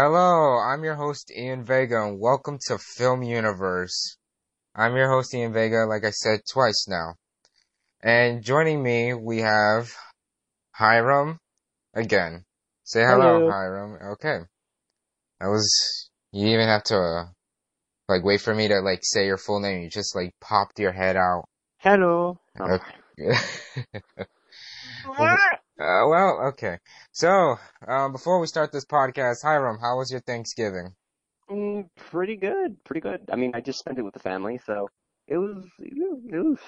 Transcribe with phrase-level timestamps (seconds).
[0.00, 4.16] Hello, I'm your host Ian Vega and welcome to Film Universe.
[4.72, 7.16] I'm your host Ian Vega, like I said twice now.
[8.00, 9.92] And joining me, we have
[10.70, 11.40] Hiram
[11.94, 12.44] again.
[12.84, 13.50] Say hello, Hello.
[13.50, 13.98] Hiram.
[14.12, 14.38] Okay.
[15.40, 17.24] That was, you didn't even have to, uh,
[18.08, 19.82] like wait for me to like say your full name.
[19.82, 21.46] You just like popped your head out.
[21.78, 22.38] Hello.
[22.60, 22.78] Oh,
[25.78, 26.78] Uh, well, okay.
[27.12, 30.94] So, um, before we start this podcast, Hiram, how was your Thanksgiving?
[31.50, 33.28] Mm, pretty good, pretty good.
[33.32, 34.88] I mean, I just spent it with the family, so
[35.26, 36.58] it was, it was,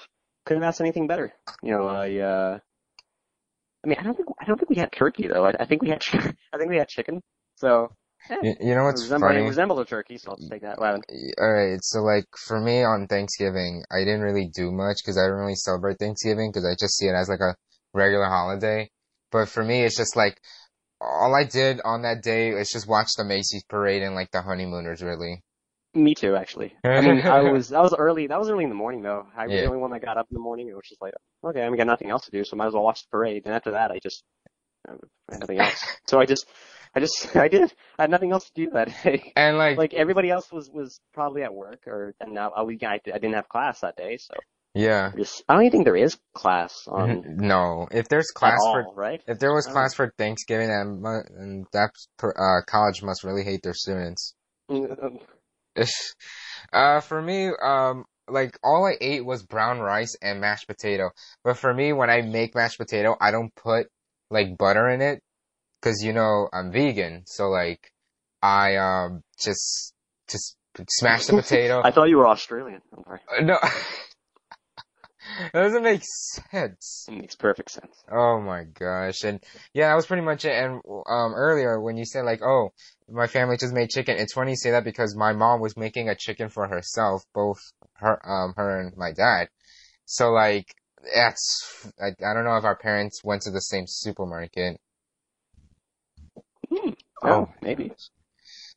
[0.45, 1.33] couldn't ask anything better.
[1.61, 2.59] You know, I, uh,
[3.83, 5.45] I mean, I don't think, I don't think we had turkey though.
[5.45, 6.03] I, I think we had,
[6.53, 7.21] I think we had chicken.
[7.55, 7.91] So,
[8.29, 9.47] yeah, You, you know it what's resembled, it funny?
[9.47, 10.79] resembled a turkey, so I'll just take that.
[10.79, 10.99] Wow.
[11.39, 15.37] Alright, so like for me on Thanksgiving, I didn't really do much because I don't
[15.39, 17.55] really celebrate Thanksgiving because I just see it as like a
[17.93, 18.89] regular holiday.
[19.31, 20.39] But for me, it's just like
[21.01, 24.41] all I did on that day is just watch the Macy's parade and like the
[24.41, 25.43] honeymooners really.
[25.93, 26.73] Me too, actually.
[26.95, 29.27] I mean, I was, that was early, that was early in the morning though.
[29.35, 29.61] I was Yeah.
[29.61, 30.69] the only one that got up in the morning.
[30.69, 32.73] It was just like, okay, I mean, got nothing else to do, so might as
[32.73, 33.43] well watch the parade.
[33.45, 34.23] And after that, I just,
[34.87, 34.93] I
[35.29, 35.85] had nothing else.
[36.07, 36.45] So I just,
[36.95, 37.73] I just, I did.
[37.99, 39.35] I had nothing else to do that day.
[39.35, 42.85] And like, like everybody else was was probably at work or and now uh, I,
[42.85, 44.33] I, I didn't have class that day so
[44.73, 45.11] yeah.
[45.47, 49.21] I don't even think there is class on No, if there's class for all right
[49.27, 49.71] if there was Oh.
[49.71, 51.91] class for Thanksgiving, and that
[52.23, 54.35] uh, college must really hate their students.
[56.73, 61.11] Uh, for me, um, like all I ate was brown rice and mashed potato.
[61.43, 63.87] But for me, when I make mashed potato, I don't put
[64.29, 65.21] like butter in it,
[65.81, 67.23] cause you know I'm vegan.
[67.25, 67.91] So like,
[68.41, 69.93] I um just
[70.29, 70.55] just
[70.89, 71.81] smash the potato.
[71.83, 73.57] I thought you were Australian I'm sorry Uh, no,
[75.53, 77.05] that doesn't make sense.
[77.07, 79.23] it makes perfect sense Oh my gosh.
[79.23, 79.39] And
[79.73, 80.51] yeah, that was pretty much it.
[80.51, 82.73] And um earlier when you said like, oh,
[83.09, 86.09] my family just made chicken, it's funny you say that because my mom was making
[86.09, 87.59] a chicken for herself, both
[87.93, 89.49] her um her and my dad.
[90.05, 90.75] So like
[91.13, 94.79] that's I, I don't know if our parents went to the same supermarket.
[96.69, 96.89] Hmm.
[97.23, 97.29] Oh.
[97.29, 97.91] oh maybe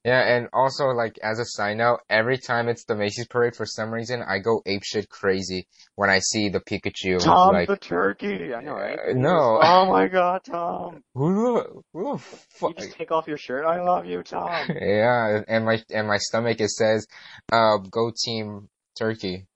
[0.04, 3.64] Yeah, and also like as a side note, every time it's the Macy's parade for
[3.64, 7.20] some reason, I go apeshit crazy when I see the Pikachu.
[7.20, 8.98] Tom like the turkey I know right?
[8.98, 9.58] Uh, no.
[9.62, 11.02] oh my god Tom.
[11.14, 12.18] Who who
[12.60, 13.64] the you just take off your shirt?
[13.64, 14.68] I love you Tom.
[14.78, 17.06] Yeah, and my and my stomach it says,
[17.50, 19.46] uh, go team turkey.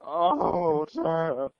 [0.00, 1.50] oh Tom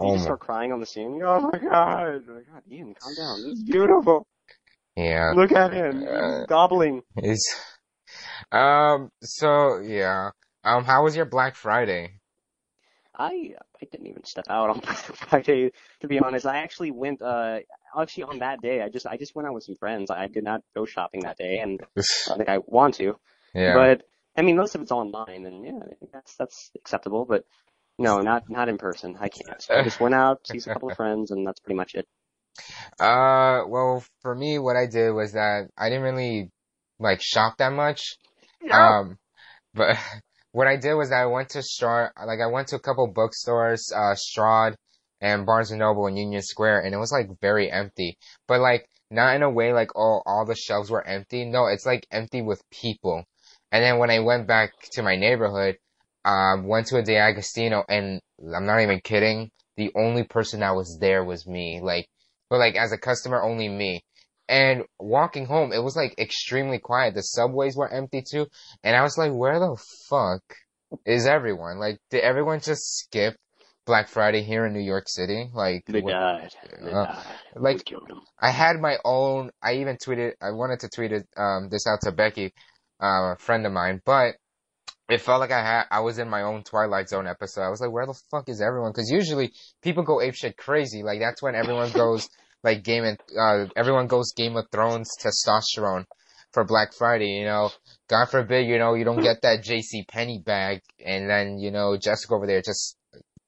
[0.00, 1.20] you Oh just my, start crying on the scene?
[1.24, 2.24] Oh my god.
[2.28, 3.42] Oh my god Ian calm down.
[3.44, 4.26] This is beautiful
[4.96, 7.54] yeah, look at him Uh, gobbling it's,
[8.52, 10.30] um, so yeah,
[10.64, 12.20] um, how was your Black Friday?
[13.16, 16.46] I I didn't even step out on Black Friday to be honest.
[16.46, 17.60] I actually went uh
[17.98, 20.10] actually on that day I just I just went out with some friends.
[20.10, 21.80] I did not go shopping that day and
[22.30, 23.16] I think I want to.
[23.54, 24.02] Yeah, But
[24.36, 27.44] I mean most of it's online and yeah, I think that's that's acceptable, but
[27.98, 29.16] no, not not in person.
[29.20, 29.64] I can't.
[29.70, 32.08] I just went out, see a couple of friends and that's pretty much it.
[33.00, 36.50] Uh, well, for me, what I did was that I didn't really
[36.98, 38.16] like shop that much.
[38.70, 39.18] Um,
[39.74, 39.96] but
[40.52, 43.92] what I did was I went to Strand, like I went to a couple bookstores,
[43.94, 44.76] uh, Strand
[45.20, 48.18] and Barnes and Noble in Union Square, and it was like very empty.
[48.46, 51.44] But like not in a way like oh all the shelves were empty.
[51.44, 53.24] No, it's like empty with people.
[53.72, 55.78] And then when I went back to my neighborhood,
[56.24, 58.20] um, went to a D'Agostino, and
[58.54, 59.50] I'm not even kidding.
[59.76, 61.80] The only person that was there was me.
[61.82, 62.06] Like,
[62.50, 64.04] but like as a customer, only me.
[64.48, 67.14] And walking home, it was like extremely quiet.
[67.14, 68.46] The subways were empty too.
[68.82, 69.76] And I was like, where the
[70.08, 70.42] fuck
[71.06, 71.78] is everyone?
[71.78, 73.36] Like, did everyone just skip
[73.86, 75.48] Black Friday here in New York City?
[75.52, 76.50] Like, They what- died.
[76.82, 77.24] They Uh, died.
[77.56, 77.92] like-.
[78.38, 82.00] I had my own, I even tweeted, I wanted to tweet it, um, this out
[82.02, 82.52] to Becky,
[83.02, 84.36] uh, a friend of mine, but
[85.08, 87.62] it felt like I had, I was in my own Twilight Zone episode.
[87.62, 88.92] I was like, where the fuck is everyone?
[88.92, 91.02] Cause usually people go ape shit crazy.
[91.02, 92.28] Like, that's when everyone goes,
[92.62, 96.04] like, Game and uh, everyone goes Game of Thrones testosterone
[96.52, 97.70] for Black Friday, you know?
[98.08, 102.34] God forbid, you know, you don't get that JCPenney bag and then, you know, Jessica
[102.34, 102.96] over there just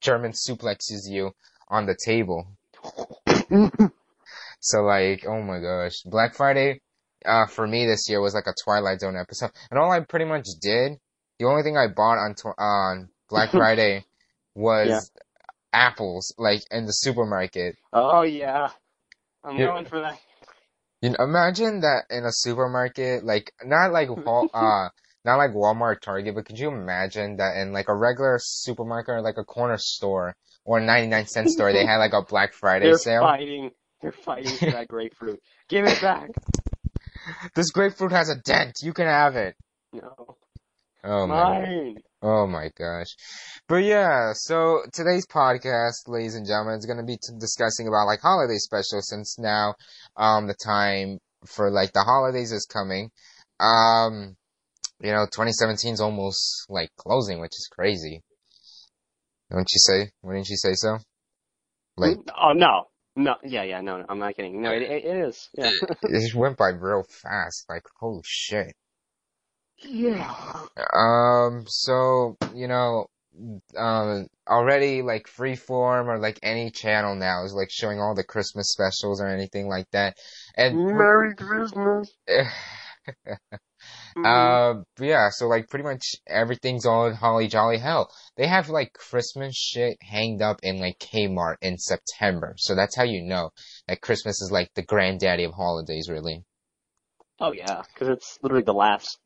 [0.01, 1.31] German suplexes you
[1.69, 2.47] on the table.
[4.59, 6.81] So like, oh my gosh, Black Friday,
[7.25, 10.25] uh, for me this year was like a Twilight Zone episode, and all I pretty
[10.25, 10.93] much did,
[11.39, 14.05] the only thing I bought on tw- on Black Friday
[14.55, 15.01] was Yeah.
[15.73, 17.75] apples, like in the supermarket.
[17.93, 18.69] Oh yeah.
[19.43, 19.67] I'm Yeah.
[19.67, 20.19] going for that.
[21.01, 24.89] You know, imagine that in a supermarket, like not like Wal- uh,
[25.25, 29.21] not like Walmart, Target, but could you imagine that in like a regular supermarket or
[29.21, 30.35] like a corner store
[30.65, 33.21] or a 99 cent store, they had like a Black Friday They're sale?
[33.21, 33.71] fighting.
[34.01, 35.39] They're fighting for that grapefruit.
[35.69, 36.29] Give it back.
[37.55, 38.77] This grapefruit has a dent.
[38.81, 39.55] You can have it.
[39.91, 40.37] No.
[41.07, 41.95] Oh my.
[42.21, 43.15] Oh my gosh.
[43.69, 48.07] But yeah, so today's podcast, ladies and gentlemen, is going to be t- discussing about
[48.07, 49.75] like holiday specials since now,
[50.17, 53.09] um, the time for like the holidays is coming.
[53.59, 54.35] Um,
[54.99, 58.21] you know, 2017 is almost like closing, which is crazy.
[59.49, 60.11] Don't you say?
[60.23, 60.97] Wouldn't you say so?
[61.95, 62.87] Like, Oh no.
[63.15, 63.35] No.
[63.45, 63.63] Yeah.
[63.63, 63.79] Yeah.
[63.79, 63.99] No.
[63.99, 64.61] no I'm not kidding.
[64.61, 64.71] No.
[64.71, 65.49] It, it, it is.
[65.57, 65.71] Yeah.
[65.81, 67.65] it just went by real fast.
[67.69, 68.75] Like, holy shit.
[69.83, 70.65] Yeah.
[70.93, 73.07] Um, so, you know,
[73.77, 78.71] um, already like Freeform or like any channel now is like showing all the Christmas
[78.71, 80.17] specials or anything like that.
[80.55, 82.11] And, Merry Christmas.
[84.15, 84.25] Mhm.
[84.25, 88.11] uh, yeah, so like pretty much everything's all holly jolly hell.
[88.35, 92.55] They have like Christmas shit hanged up in like Kmart in September.
[92.57, 93.51] So that's how you know
[93.87, 96.43] that Christmas is like the granddaddy of holidays, really.
[97.39, 99.17] oh yeah, because it's literally the last.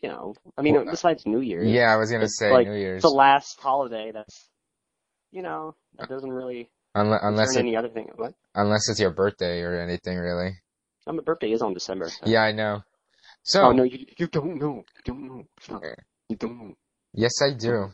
[0.00, 2.74] You know, I mean, Well, besides New Year's, Yeah, I was gonna say like New
[2.74, 3.02] Year's.
[3.02, 4.48] the last holiday that's,
[5.32, 8.10] you know, that doesn't really Unless, unless it, any other thing.
[8.16, 8.34] What?
[8.54, 10.52] unless it's your birthday or anything, really.
[11.06, 12.08] Oh, my birthday is on December.
[12.10, 12.82] so- Yeah, I know.
[13.42, 14.84] So, Oh no, you you don't know.
[14.96, 15.44] You don't know.
[15.60, 15.82] Stop.
[16.28, 16.74] You don't know.
[17.14, 17.88] yes, I do.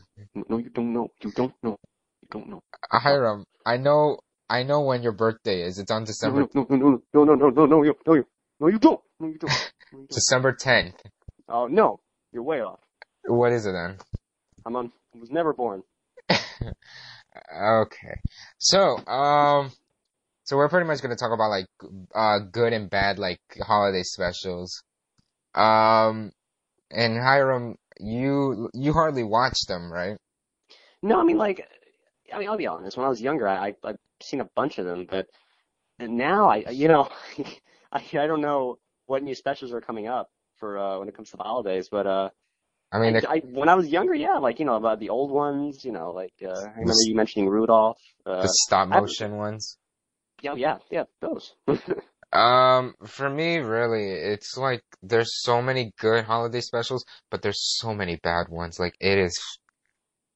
[0.49, 1.07] No, you don't know.
[1.23, 1.77] You don't know.
[2.21, 2.61] You don't know.
[2.91, 4.19] Uh, Hiram, I know,
[4.49, 5.79] I know when your birthday is.
[5.79, 8.25] It's on December, No, no, no, no, no, no, no, no, you, no, you,
[8.59, 8.99] no, you don't.
[9.19, 9.51] No, you don't.
[9.91, 10.09] No, you don't.
[10.09, 10.95] December 10th.
[11.49, 11.99] Oh no,
[12.31, 12.79] you're way off.
[13.25, 13.97] What is it then?
[14.65, 14.91] I'm on.
[15.15, 15.83] I was never born.
[17.53, 18.19] Okay.
[18.57, 19.71] So, um,
[20.43, 21.67] so we're pretty much going to talk about like,
[22.13, 24.83] uh, good and bad, like, holiday specials.
[25.53, 26.31] Um,
[26.91, 30.17] and Hiram, you, you hardly watch them, right?
[31.01, 31.67] No, I mean like,
[32.33, 32.97] I mean I'll be honest.
[32.97, 35.27] When I was younger, I, I I've seen a bunch of them, but
[35.99, 37.09] now I, you know,
[37.91, 41.31] I I don't know what new specials are coming up for uh when it comes
[41.31, 42.29] to the holidays, but uh.
[42.91, 45.29] I mean, I, I, when I was younger, yeah, like you know about the old
[45.29, 47.97] ones, you know, like uh, I remember you mentioning Rudolph.
[48.25, 49.77] Uh, the stop I- motion ones.
[50.41, 51.55] yeah, yeah, yeah, those.
[52.33, 57.93] Um, for me, really, it's like there's so many good holiday specials, but there's so
[57.93, 58.77] many bad ones.
[58.77, 59.39] Like it is,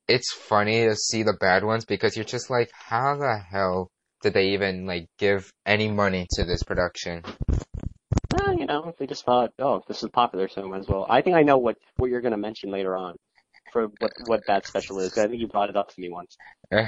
[0.07, 3.89] it's funny to see the bad ones because you're just like, how the hell
[4.21, 7.23] did they even like give any money to this production?
[8.69, 11.05] Uh, know, they just thought, oh, this is popular, so might as well.
[11.09, 13.15] I think I know what what you're gonna mention later on
[13.73, 15.17] for what what that special is.
[15.17, 16.37] I think you brought it up to me once.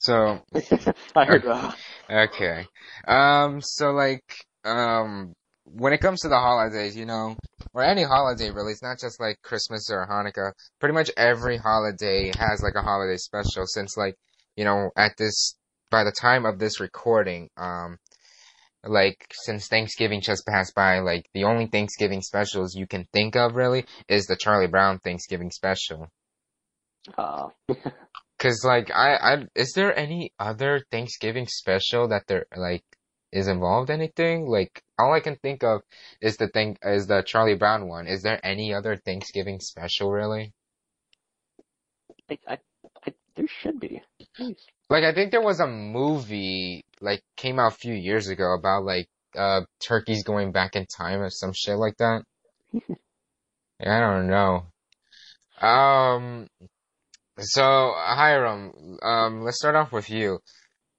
[0.00, 0.40] So,
[1.16, 1.44] I heard.
[1.44, 1.72] Uh,
[2.08, 2.66] okay.
[3.08, 4.22] Um, so like,
[4.64, 5.34] um,
[5.64, 7.36] when it comes to the holidays, you know,
[7.74, 10.52] or any holiday really, it's not just like Christmas or Hanukkah.
[10.78, 14.14] Pretty much every holiday has like a holiday special since like,
[14.54, 15.56] you know, at this,
[15.90, 17.98] by the time of this recording, um,
[18.84, 23.54] like since Thanksgiving just passed by, like the only Thanksgiving specials you can think of
[23.54, 26.08] really is the Charlie Brown Thanksgiving special.
[27.16, 27.48] uh,
[28.38, 32.84] Cause like I, I is there any other Thanksgiving special that there like
[33.32, 34.46] is involved anything?
[34.46, 35.82] Like all I can think of
[36.20, 38.06] is the thing is the Charlie Brown one.
[38.06, 40.52] Is there any other Thanksgiving special really?
[42.30, 42.58] I, I,
[43.06, 44.02] I, there should be.
[44.38, 44.56] Jeez.
[44.88, 48.84] Like I think there was a movie like came out a few years ago about
[48.84, 52.22] like uh turkeys going back in time or some shit like that.
[53.80, 54.66] I don't know.
[55.60, 56.48] Um
[57.38, 60.40] so Hiram, um let's start off with you.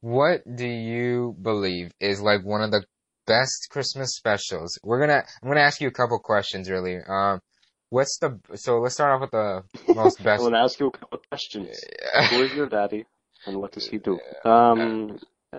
[0.02, 2.86] What do you believe is like one of the
[3.28, 4.80] best Christmas specials?
[4.84, 6.98] We're gonna I'm gonna ask you a couple questions really.
[7.08, 7.42] Um
[7.90, 10.28] what's the so let's start off with the most best.
[10.28, 11.80] I best want to ask you a couple of questions.
[12.30, 13.06] Who is your daddy,
[13.46, 14.20] and what does he do?
[14.46, 15.20] Um,
[15.54, 15.58] uh,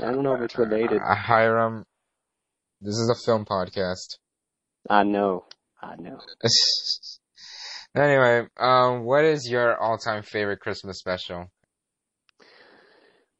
[0.00, 1.00] I don't know if it's related.
[1.00, 1.84] Uh, Hiram,
[2.80, 4.18] this is a film podcast.
[4.88, 5.44] I know.
[5.82, 6.20] I know.
[7.96, 11.50] anyway, um, what is your all-time favorite Christmas special?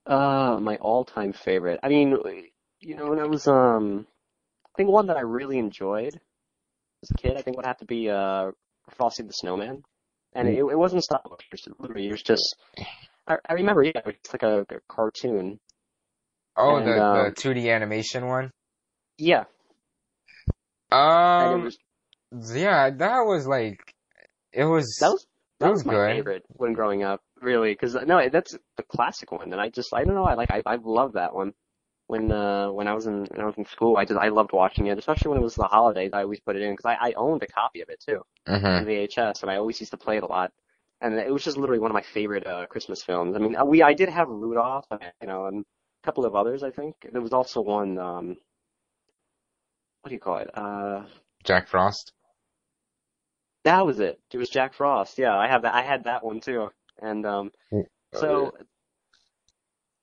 [0.06, 1.80] Uh, my all-time favorite.
[1.82, 2.16] I mean,
[2.80, 4.06] you know, when I was um,
[4.66, 6.20] I think one that I really enjoyed
[7.02, 8.52] as a kid, I think would have to be uh,
[8.90, 9.82] Frosty the Snowman,
[10.34, 11.74] and it, it wasn't stop motion.
[11.78, 12.56] Literally, it was just.
[13.26, 15.60] I, I remember, yeah, it was like a, a cartoon.
[16.56, 18.50] Oh, And, the the um, 2D animation one.
[19.18, 19.44] Yeah,
[20.92, 21.78] Um, was
[22.54, 23.94] yeah, that was like,
[24.52, 24.96] it was.
[25.00, 25.26] that was
[25.58, 26.16] that that was was my good.
[26.16, 30.04] favorite when growing up, really, because no, that's the classic one, and I just I
[30.04, 31.52] don't know, I like I I love that one.
[32.12, 34.52] When uh when I was in when I was in school, I just I loved
[34.52, 36.10] watching it, especially when it was the holidays.
[36.12, 38.20] I always put it in because I I owned a copy of it too.
[38.46, 40.52] hmm on VHS, and I always used to play it a lot.
[41.02, 43.36] And it was just literally one of my favorite uh, Christmas films.
[43.36, 44.86] I mean, uh, we I did have Rudolph,
[45.22, 46.62] you know, and a couple of others.
[46.62, 47.98] I think there was also one.
[47.98, 48.36] Um,
[50.02, 50.50] what do you call it?
[50.56, 51.04] Uh,
[51.44, 52.14] Jack Frost.
[53.64, 54.20] that was it.
[54.32, 55.18] It was Jack Frost.
[55.18, 55.74] Yeah, I have that.
[55.74, 56.70] I had that one too.
[57.00, 57.52] And um,
[58.12, 58.52] so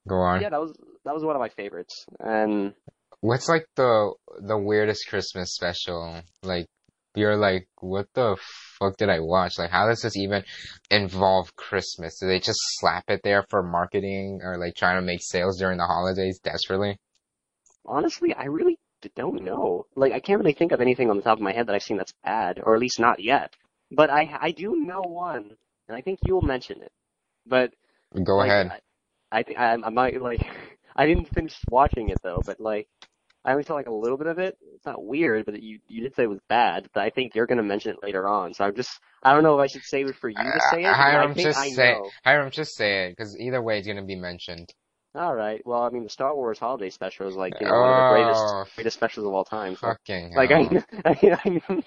[0.08, 0.42] Go on.
[0.42, 0.74] yeah, that was
[1.08, 2.06] that was one of my favorites.
[2.20, 2.74] And
[3.22, 6.22] What's like the the weirdest Christmas special?
[6.44, 6.68] Like
[7.16, 8.38] you're like, what the
[8.78, 9.58] fuck did I watch?
[9.58, 10.44] Like how does this even
[10.92, 12.20] involve Christmas?
[12.20, 15.78] Do they just slap it there for marketing or like trying to make sales during
[15.80, 16.98] the holidays desperately?
[17.88, 18.78] honestly, I really
[19.16, 19.86] don't know.
[19.96, 21.84] Like, I can't really think of anything on the top of my head that I've
[21.84, 23.56] seen that's bad, or at least not yet.
[23.92, 25.56] But I I do know one,
[25.88, 26.92] and I think you'll mention it.
[27.46, 27.74] But
[28.24, 28.72] Go like, ahead.
[29.32, 30.42] I, I think I, I might like
[30.98, 32.88] I didn't finish watching it though, but like
[33.46, 34.58] I only saw like a little bit of it.
[34.76, 36.90] It's not weird, but you you did say it was bad.
[36.94, 38.54] But I think you're gonna mention it later on.
[38.54, 40.62] So I'm just I don't know if I should save it for you to uh,
[40.62, 41.00] say it.
[41.08, 42.14] I Hiram, just I say, know.
[42.24, 44.74] Hiram, just say it, because either way it's gonna be mentioned.
[45.16, 45.62] All right.
[45.66, 48.04] Well, I mean, the Star Wars Holiday Special is like you know one of the
[48.04, 49.76] greatest Oh, greatest specials of all time.
[49.76, 50.52] So fucking like hell.
[50.52, 51.84] I I, I,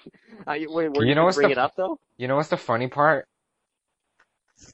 [0.47, 1.99] I wait, were You you know what's bring the it up though?
[2.17, 3.27] You know what's the funny part?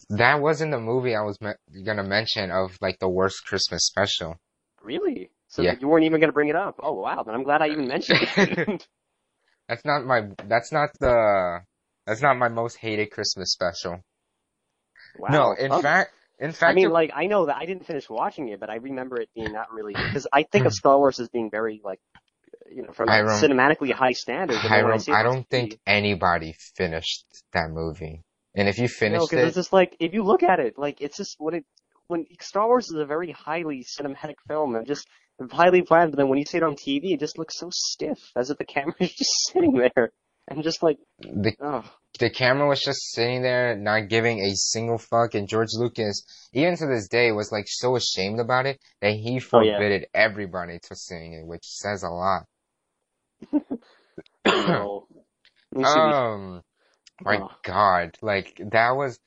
[0.09, 1.51] That wasn't the movie I was me
[1.83, 4.37] gonna mention of like the worst Christmas special.
[4.81, 5.29] Really?
[5.49, 5.75] So Yeah.
[5.79, 6.79] you weren't even gonna bring it up?
[6.81, 7.23] Oh wow!
[7.23, 8.87] Then I'm glad I even mentioned it.
[9.67, 11.61] That's not my, that's not the,
[12.05, 14.01] that's not my most hated Christmas special.
[15.17, 15.29] wow.
[15.31, 18.09] No, in Oh, fact, in fact, I mean, like I know that I didn't finish
[18.09, 20.75] watching it, but I remember it being not really because I think of hmm.
[20.75, 21.99] Star Wars as being very like,
[22.71, 24.63] you know, from a cinematically high standards.
[24.65, 28.23] and then Hiram, see I don't think anybody finished that movie.
[28.57, 30.77] And if you No, finished because it, it's just like if you look at it,
[30.77, 31.65] like it's just what it
[32.07, 35.07] when Star Wars is a very highly cinematic film and just
[35.51, 38.19] highly planned, but then when you see it on TV, it just looks so stiff,
[38.35, 40.11] as if the camera is just sitting there
[40.47, 41.83] and just like, the, oh,
[42.19, 46.23] the camera was just sitting there, not giving a single fuck, and George Lucas,
[46.53, 49.83] even to this day, was like so ashamed about it that he Oh, yeah.
[49.83, 52.43] forbidden everybody to sing it, which says a lot.
[54.67, 55.07] no.
[55.83, 56.61] Um,
[57.23, 57.49] my Oh.
[57.63, 59.19] God, like that was,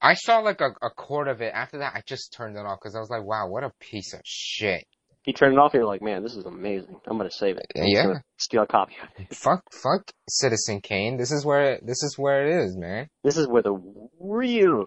[0.00, 1.52] I saw like a, a quarter of it.
[1.54, 4.12] After that, I just turned it off because I was like, wow, what a piece
[4.14, 4.84] of shit.
[5.24, 6.96] You turn it off, and you're like, man, this is amazing.
[7.06, 7.66] I'm gonna save it.
[7.76, 8.12] I'm Yeah.
[8.38, 9.34] steal a copy of it.
[9.34, 11.18] Fuck, fuck Citizen Kane.
[11.18, 13.08] This is where, this is where it is, man.
[13.24, 13.74] This is where the
[14.20, 14.86] real,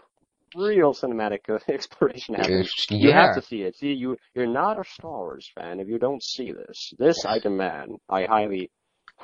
[0.56, 2.72] real cinematic uh, exploration happens.
[2.90, 2.98] Yeah.
[2.98, 3.76] You have to see it.
[3.76, 6.92] See, you you're not a Star Wars fan if you don't see this.
[6.98, 7.98] This I demand.
[8.10, 8.72] I highly,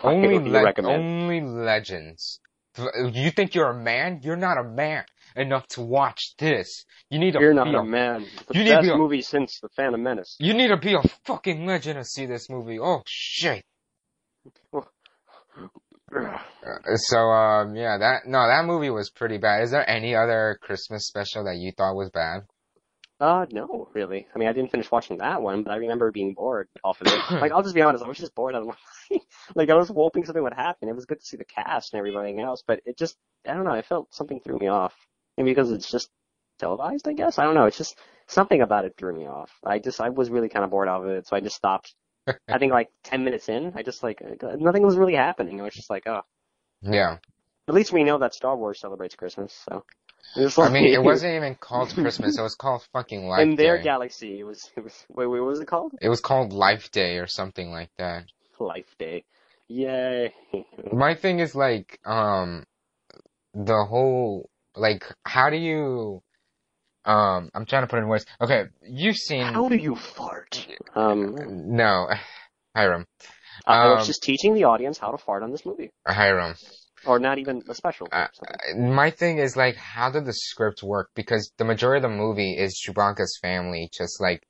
[0.03, 1.01] Only, highly le- recommend.
[1.03, 2.39] only legends.
[2.77, 4.21] You think you're a man?
[4.23, 5.03] You're not a man
[5.35, 6.85] enough to watch this.
[7.09, 8.25] You need to You're be not a, a man.
[8.47, 10.35] The You need to best be a- movie since The Phantom Menace.
[10.39, 12.79] you need to be a fucking legend to see this movie.
[12.79, 13.63] Oh shit.
[16.95, 19.63] So um yeah that no that movie was pretty bad.
[19.63, 22.43] Is there any other Christmas special that you thought was bad?
[23.19, 24.27] Uh, no, really.
[24.33, 27.07] I mean, I didn't finish watching that one, but I remember being bored off of
[27.07, 27.19] it.
[27.41, 29.19] Like, I'll just be honest, I was just bored out of my
[29.55, 30.87] Like, I was hoping something would happen.
[30.87, 33.15] It was good to see the cast and everything else, but it just,
[33.47, 34.93] I don't know, I felt something threw me off.
[35.35, 36.09] Maybe because it's just
[36.59, 37.39] televised, I guess?
[37.39, 37.97] I don't know, it's just,
[38.27, 39.51] something about it threw me off.
[39.65, 41.95] I just, I was really kind of bored out of it, so I just stopped.
[42.47, 44.21] I think like 10 minutes in, I just like,
[44.59, 45.59] nothing was really happening.
[45.59, 46.21] I was just like, oh.
[46.81, 47.17] Yeah.
[47.67, 49.83] At least we know that Star Wars celebrates Christmas, so.
[50.35, 52.37] Was I mean it wasn't even called Christmas.
[52.37, 53.83] It was called fucking Life in their Day.
[53.83, 55.93] galaxy, it was, it was, wait, wait, what was it called?
[56.01, 58.25] It was called Life Day or something like that.
[58.59, 59.23] Life Day.
[59.67, 60.33] Yay.
[60.91, 62.65] My thing is like um
[63.53, 66.21] the whole like how do you
[67.05, 68.25] um I'm trying to put it in words.
[68.41, 70.67] Okay, you've seen How do you fart?
[70.95, 71.35] Um,
[71.75, 72.07] no
[72.75, 73.05] Hiram.
[73.65, 75.91] I was Um, just teaching the audience how to fart on this movie.
[76.05, 76.55] Hiram.
[77.07, 78.07] Or not even a special.
[78.11, 78.27] Uh.
[78.77, 81.09] My thing is like, how did the script work?
[81.15, 84.45] Because the majority of the movie is Chewbacca's family just like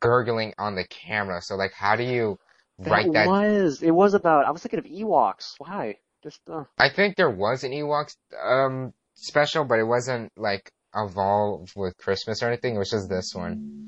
[0.00, 1.40] gurgling on the camera.
[1.42, 2.38] So like, how do you
[2.78, 3.26] write that?
[3.26, 3.82] was.
[3.82, 5.54] It was about, I was thinking of Ewoks.
[5.58, 5.98] Why?
[6.22, 11.72] Just, uh, I think there was an Ewoks um special, but it wasn't like involved
[11.76, 12.76] with Christmas or anything.
[12.76, 13.84] It was just this one.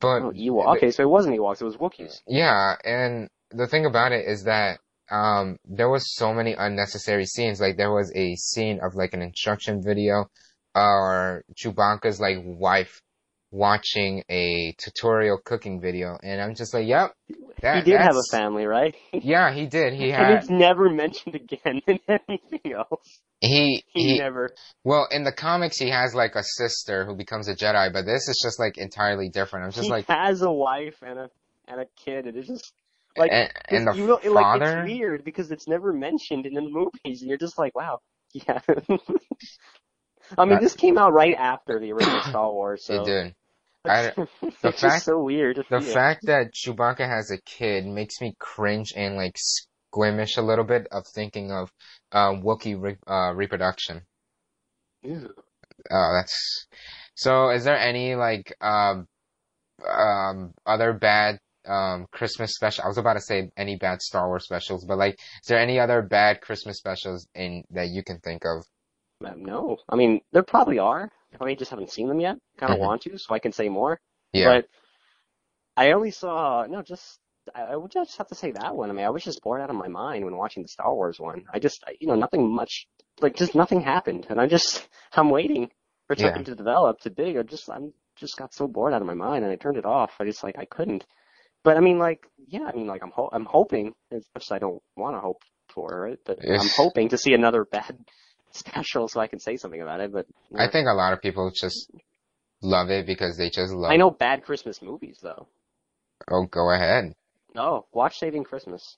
[0.00, 0.76] But oh, Ewok.
[0.76, 2.22] Okay, so it wasn't Ewoks, it was Wookiees.
[2.26, 4.78] Yeah, and the thing about it is that
[5.10, 7.60] um there was so many unnecessary scenes.
[7.60, 10.26] Like there was a scene of like an instruction video
[10.74, 13.00] or Chewbacca's like wife
[13.50, 17.12] watching a tutorial cooking video and I'm just like, yep.
[17.62, 18.94] That, he did have a family, right?
[19.12, 19.92] Yeah, he did.
[19.94, 23.20] He and it's never mentioned again in anything else.
[23.40, 24.50] he He, he never.
[24.84, 28.28] well in the comics he has like a sister who becomes a Jedi, but this
[28.28, 29.64] is just like entirely different.
[29.64, 31.30] I'm just he like has a wife and a
[31.66, 32.72] and a kid, and it's just
[33.18, 36.54] like and, and the It's- you know, like it's weird because it's never mentioned in
[36.54, 38.00] the movies, and you're just like, wow,
[38.32, 38.60] yeah.
[40.36, 43.34] I mean, That- this came out right after the original Star Wars, so it did.
[43.84, 45.82] I, it's the just fact so weird the it.
[45.82, 50.86] fact that Chewbacca has a kid makes me cringe and like squeamish a little bit
[50.90, 51.72] of thinking of
[52.12, 54.02] um Wookiee re uh, reproduction.
[55.02, 55.32] Ew.
[55.90, 56.66] Oh, that's
[57.14, 57.50] so.
[57.50, 59.06] Is there any like um
[59.88, 62.84] um other bad um Christmas special?
[62.84, 65.78] I was about to say any bad Star Wars specials, but like, is there any
[65.78, 68.64] other bad Christmas specials in that you can think of?
[69.24, 71.10] Um, No, I mean there probably are.
[71.40, 72.36] I just haven't seen them yet.
[72.56, 72.82] Kind of Mhm.
[72.82, 74.00] want to, so I can say more.
[74.32, 74.48] Yeah.
[74.48, 74.68] But
[75.76, 77.20] I only saw no, just
[77.54, 78.90] I, would just have to say that one.
[78.90, 81.18] I mean, I was just bored out of my mind when watching the Star Wars
[81.18, 81.46] one.
[81.52, 82.86] I just, you know, nothing much,
[83.20, 85.70] like just nothing happened, and I just I'm waiting
[86.06, 86.24] for Yeah.
[86.24, 87.36] something to develop to dig.
[87.38, 89.86] I just I'm just got so bored out of my mind, and I turned it
[89.86, 90.12] off.
[90.20, 91.06] I just like I couldn't.
[91.68, 94.52] But I mean, like, yeah, I mean, like I'm ho- I'm hoping as much as
[94.52, 97.94] I don't want to hope for it, but I'm hoping to see another bad
[98.52, 100.10] special so I can say something about it.
[100.10, 101.90] But you I think a lot of people just
[102.62, 103.92] love it because they just love.
[103.92, 105.46] I know bad Christmas movies though.
[106.30, 107.12] Oh, go ahead.
[107.54, 108.96] No, watch Saving Christmas.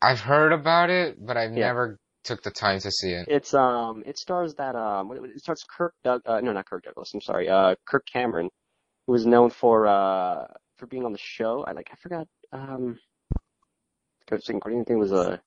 [0.00, 1.66] I've heard about it, but I've Yeah.
[1.66, 3.28] never took the time to see it.
[3.28, 7.12] It's um, it stars that um, it stars Kirk Doug, uh, no, not Kirk Douglas.
[7.12, 8.48] I'm sorry, uh, Kirk Cameron,
[9.06, 10.46] who is known for uh
[10.76, 11.64] for being on the show.
[11.66, 12.98] I like I forgot um,
[14.26, 15.40] Coach According to was a,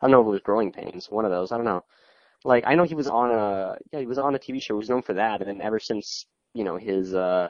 [0.00, 1.52] I don't know if it was Growing Pains, one of those.
[1.52, 1.84] I don't know.
[2.44, 4.74] Like I know he was on a yeah he was on a TV show.
[4.74, 7.48] He was known for that, and then ever since you know his uh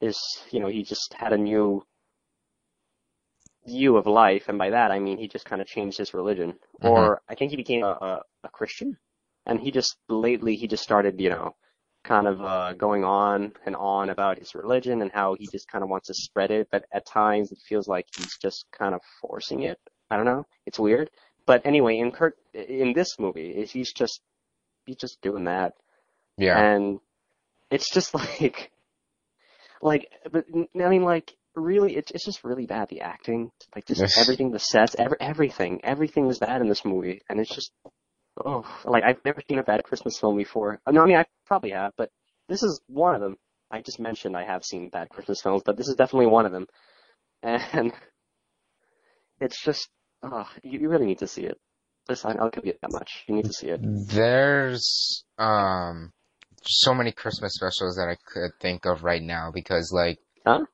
[0.00, 0.18] his
[0.50, 1.84] you know he just had a new
[3.66, 6.58] view of life, and by that I mean he just kind of changed his religion,
[6.82, 6.88] Mhm.
[6.88, 8.98] or I think he became a, a, a Christian,
[9.46, 11.54] and he just lately he just started you know
[12.04, 15.82] kind of uh, going on and on about his religion and how he just kind
[15.84, 19.00] of wants to spread it, but at times it feels like he's just kind of
[19.20, 19.78] forcing it.
[20.10, 21.10] I don't know, it's weird,
[21.46, 24.20] but anyway, in Kurt in this movie, he's just
[24.86, 25.74] he's just doing that,
[26.38, 26.58] Yeah.
[26.58, 27.00] and
[27.70, 28.70] it's just like
[29.82, 34.00] like but I mean like really it's it's just really bad the acting like just
[34.00, 34.18] Yes.
[34.22, 37.72] everything the sets every, everything everything is bad in this movie and it's just
[38.44, 40.80] oh like I've never seen a bad Christmas film before.
[40.90, 42.10] No I mean I probably have but
[42.48, 43.36] this is one of them.
[43.70, 46.52] I just mentioned I have seen bad Christmas films but this is definitely one of
[46.52, 46.66] them.
[47.42, 47.92] And
[49.40, 49.88] it's just
[50.22, 51.58] oh you, you really need to see it.
[52.08, 53.24] This I- I'll give you that much.
[53.28, 53.80] You need to see it.
[53.82, 56.12] There's um
[56.64, 60.64] so many Christmas specials that I could think of right now because like Huh?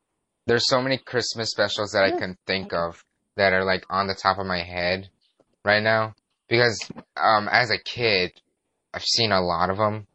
[0.46, 3.02] there's so many Christmas specials that I can think of
[3.36, 5.08] that are like on the top of my head
[5.64, 6.14] right now
[6.48, 8.32] because um as a kid
[8.92, 10.06] I've seen a lot of them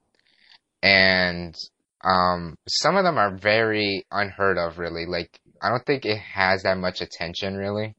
[0.82, 1.56] and
[2.04, 5.06] um some of them are very unheard of really.
[5.06, 7.96] Like I don't think it has that much attention really.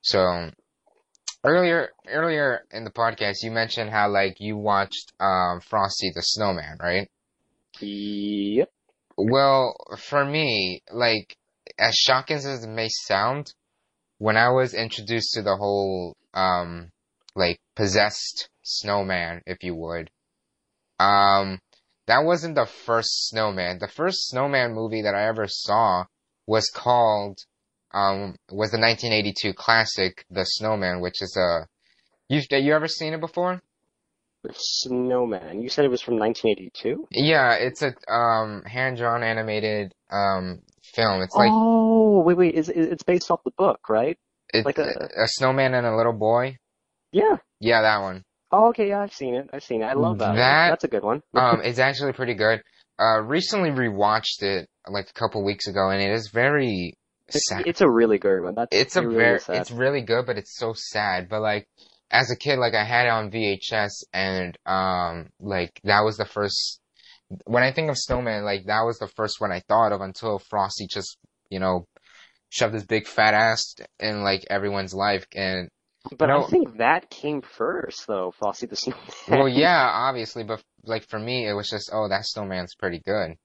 [0.00, 0.50] So
[1.44, 6.78] earlier earlier in the podcast you mentioned how like you watched um Frosty the Snowman
[6.80, 7.10] right?
[7.80, 8.70] Yep.
[9.16, 11.36] Well for me like
[11.78, 13.52] as shocking as it may sound
[14.18, 16.90] when I was introduced to the whole um
[17.34, 20.10] like possessed snowman if you would.
[20.98, 21.60] Um
[22.06, 23.78] that wasn't the first snowman.
[23.78, 26.04] The first snowman movie that I ever saw
[26.46, 27.38] was called
[27.92, 31.66] um was the 1982 classic The Snowman which is a
[32.28, 33.62] you've you ever seen it before?
[34.52, 35.62] Snowman?
[35.62, 41.22] You said it was from 1982 yeah it's a um hand drawn animated um film.
[41.22, 42.54] It's like oh, wait, wait.
[42.54, 44.18] Is, it's based off the book, right?
[44.52, 46.58] it's like a- a snowman and a little boy
[47.14, 47.36] Yeah.
[47.60, 48.22] yeah that one
[48.56, 48.88] Oh, okay.
[48.90, 49.50] Yeah, I've seen it.
[49.52, 49.86] I've seen it.
[49.86, 50.36] I love that.
[50.36, 51.22] That- That's a good one.
[51.34, 52.62] Um, it's actually pretty good.
[53.00, 56.94] Uh, recently rewatched it like a couple weeks ago, and it is very
[57.30, 57.66] sad.
[57.66, 58.54] it's a really good one.
[58.54, 59.56] That's It's a really very, sad.
[59.56, 61.28] it's really good, but it's so sad.
[61.28, 61.66] But like,
[62.12, 66.24] as a kid, like I had it on VHS, and um, like that was the
[66.26, 66.80] first.
[67.46, 70.38] When I think of Snowman, like that was the first one I thought of until
[70.38, 71.18] Frosty just,
[71.50, 71.86] you know,
[72.50, 75.68] shoved his big fat ass in like everyone's life, and
[76.18, 76.44] But no.
[76.44, 78.30] I think that came first, though.
[78.38, 79.00] Frosty the Snowman.
[79.28, 83.36] well, yeah, obviously, but like for me, it was just, oh, that Snowman's pretty good.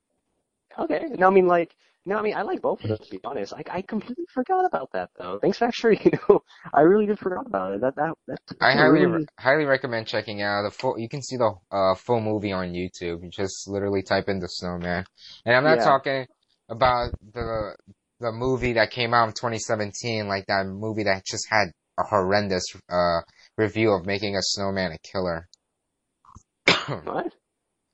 [0.77, 1.05] Okay.
[1.17, 1.73] No, I mean like.
[2.05, 2.99] No, I mean I like both of those.
[3.01, 5.37] To be honest, I I completely forgot about that though.
[5.41, 6.41] Thanks for actually, you know,
[6.73, 7.81] I really did forgot about it.
[7.81, 8.39] That that that.
[8.61, 10.97] I highly really- highly recommend checking out the full.
[10.97, 13.21] You can see the uh, full movie on YouTube.
[13.23, 15.03] You just literally type in the Snowman,
[15.45, 15.83] and I'm not Yeah.
[15.83, 16.27] talking
[16.69, 17.75] about the
[18.21, 21.67] the movie that came out in 2017, like that movie that just had
[21.99, 23.21] a horrendous uh
[23.57, 25.47] review of making a snowman a killer.
[27.03, 27.33] What?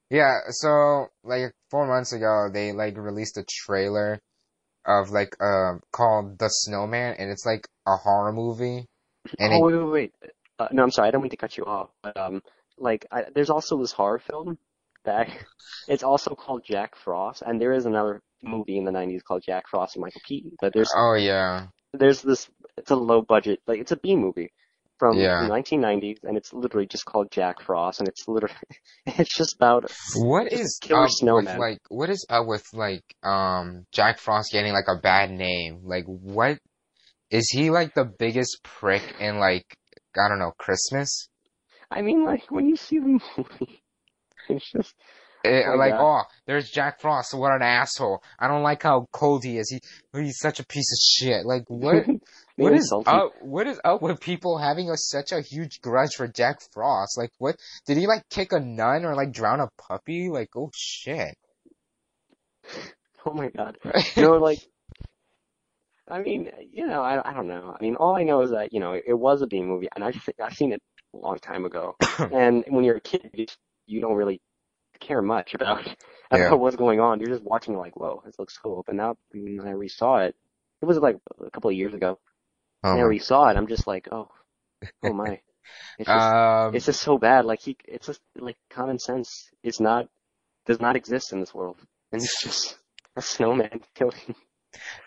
[0.10, 4.20] Yeah, so like four months ago, they like released a trailer
[4.86, 8.86] of like uh called The Snowman, and it's like a horror movie.
[9.40, 10.32] And oh it, wait wait wait.
[10.60, 11.08] Uh, no, I'm sorry.
[11.08, 12.42] I don't mean to cut you off, but um,
[12.78, 14.58] like I, there's also this horror film
[15.06, 15.28] that
[15.88, 19.68] it's also called Jack Frost, and there is another movie in the '90s called Jack
[19.68, 20.52] Frost and Michael Keaton.
[20.62, 21.68] But there's Oh yeah.
[21.94, 24.52] there's this it's a low budget like it's a B movie
[24.98, 25.48] from Yeah.
[25.48, 28.56] the 1990s, and it's literally just called Jack Frost, and it's literally
[29.06, 31.60] it's just about What Just is killer snowman.
[31.60, 35.82] like what is up with like um Jack Frost getting like a bad name?
[35.84, 36.60] Like what
[37.30, 39.66] is he like the biggest prick in like
[40.18, 41.28] I don't know, Christmas?
[41.92, 43.84] I mean like when you see the movie,
[44.50, 44.94] it's just
[45.44, 47.34] Eh, Oh like, oh, there's Jack Frost.
[47.36, 48.24] What an asshole!
[48.40, 49.70] I don't like how cold he is.
[49.70, 49.80] He
[50.20, 51.46] he's such a piece of shit.
[51.46, 52.04] Like, what
[52.64, 53.14] what is insulting.
[53.14, 53.32] up?
[53.42, 57.18] What is up with people having a, such a huge grudge for Jack Frost?
[57.18, 60.30] Like, what did he like kick a nun or like drown a puppy?
[60.30, 61.36] Like, oh shit!
[63.28, 63.78] Oh my god.
[64.16, 64.60] You know, like,
[66.08, 67.76] I mean, you know, I, I don't know.
[67.78, 70.04] I mean, all I know is that, you know, it, was a B movie, and
[70.04, 70.14] I
[70.44, 70.82] I've seen it
[71.16, 71.96] a long time ago.
[72.20, 73.50] and when you're a kid,
[73.88, 74.42] you, don't really
[75.00, 75.80] care much about,
[76.30, 76.54] about Yeah.
[76.54, 77.20] what's going on.
[77.20, 78.84] You're just watching like, whoa, this looks cool.
[78.86, 80.36] But now, when I resaw it,
[80.84, 82.20] it was like a couple of years ago.
[82.86, 84.30] Oh and I my- resaw it, I'm just like, oh,
[85.04, 85.42] oh my.
[85.98, 87.46] It's just, um, it's just so bad.
[87.46, 90.08] Like he, it's just like common sense is not,
[90.68, 91.78] does not exist in this world.
[92.12, 92.78] And it's just
[93.16, 94.36] a snowman killing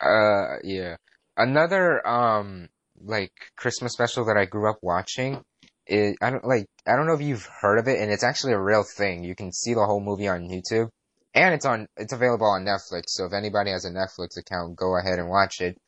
[0.01, 0.97] Uh, yeah.
[1.37, 2.69] Another um
[3.01, 5.45] like Christmas special that I grew up watching
[5.87, 8.53] It, I don't like I don't know if you've heard of it, and it's actually
[8.55, 9.25] a real thing.
[9.25, 10.88] You can see the whole movie on YouTube,
[11.35, 13.05] and it's on it's available on Netflix.
[13.09, 15.79] So if anybody has a Netflix account, go ahead and watch it.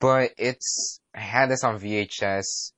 [0.00, 2.72] But it's I had this on VHS,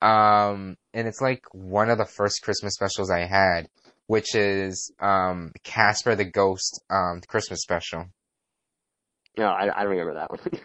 [0.00, 3.68] um, and it's like one of the first Christmas specials I had,
[4.06, 8.06] which is um Casper the Ghost um Christmas special.
[9.36, 10.40] No, I, I don't remember that one.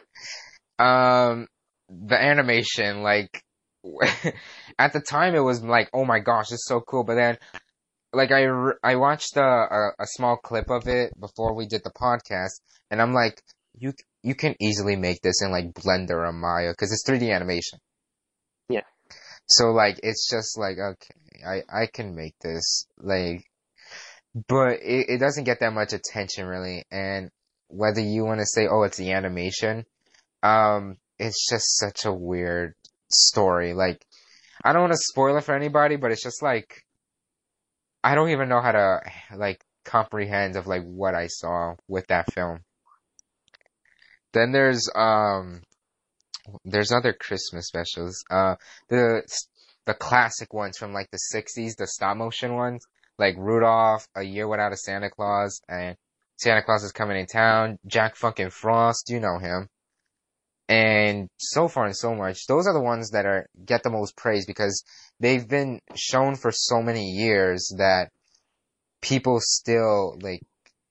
[0.80, 1.48] Um,
[1.90, 3.44] the animation, like,
[4.80, 7.04] at the time it was like, oh my gosh, it's so cool.
[7.04, 7.38] But then,
[8.14, 8.48] like, I,
[8.82, 13.02] I watched a, a, a small clip of it before we did the podcast, and
[13.02, 13.42] I'm like,
[13.78, 17.80] you, you can easily make this in like Blender or Maya, cause it's 3D animation.
[18.70, 18.82] Yeah.
[19.48, 23.44] So like, it's just like, okay, I, I can make this, like,
[24.48, 27.30] but it, it doesn't get that much attention really, and
[27.70, 29.86] whether you want to say, oh, it's the animation,
[30.44, 32.74] um, it's just such a weird
[33.10, 33.74] story.
[33.74, 34.06] Like,
[34.64, 36.84] I don't want to spoil it for anybody, but it's just like,
[38.04, 39.02] I don't even know how to,
[39.36, 42.62] like, comprehend of, like, what I saw with that film.
[44.34, 45.62] Then there's, um,
[46.66, 48.24] there's other Christmas specials.
[48.30, 48.56] Uh,
[48.90, 49.22] the,
[49.86, 52.86] the classic ones from, like, the 60s, the stop motion ones,
[53.18, 55.96] like Rudolph, A Year Without a Santa Claus, and
[56.38, 59.70] Santa Claus is Coming in Town, Jack fucking Frost, you know him
[60.70, 64.16] and so far and so much those are the ones that are get the most
[64.16, 64.84] praise because
[65.20, 68.12] they've been shown for so many years that
[69.02, 70.42] people still like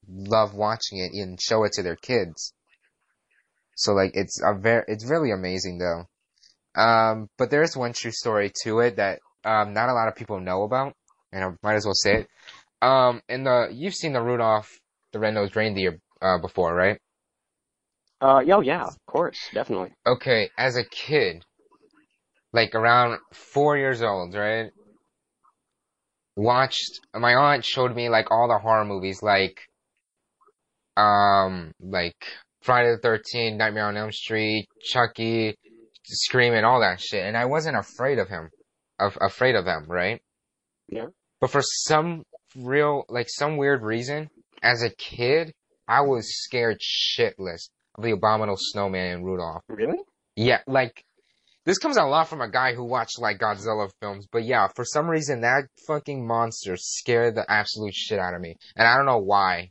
[0.09, 2.53] love watching it and show it to their kids
[3.79, 6.05] so like it's a very it's really amazing though
[6.81, 10.41] um but there's one true story to it that um not a lot of people
[10.41, 10.93] know about
[11.33, 12.29] and I might as well say it
[12.83, 14.71] um in the you've seen the Rudolph
[15.12, 16.99] the Red-Nosed Reindeer uh before right
[18.21, 19.93] Uh, yeah, oh, yeah, of course, definitely.
[20.07, 21.45] okay, as a kid,
[22.53, 24.71] like around four years old, right?
[26.37, 29.61] Watched, my aunt showed me like all the horror movies, like,
[30.97, 32.27] um, like
[32.62, 35.57] Friday the 13th, Nightmare on Elm Street, Chucky,
[36.05, 37.25] Scream, and all that shit.
[37.25, 38.51] And I wasn't afraid of him,
[38.99, 40.21] of, afraid of them, right?
[40.88, 41.07] Yeah.
[41.40, 42.25] But for some
[42.57, 44.31] real, like some weird reason,
[44.62, 45.53] as a kid,
[45.87, 49.62] I was scared shitless of the abominable snowman and Rudolph.
[49.68, 49.99] Really?
[50.37, 51.05] Yeah, like
[51.64, 54.85] this comes a lot from a guy who watched like Godzilla films, but yeah, for
[54.85, 59.07] some reason that fucking monster scared the absolute shit out of me, and I don't
[59.07, 59.71] know why.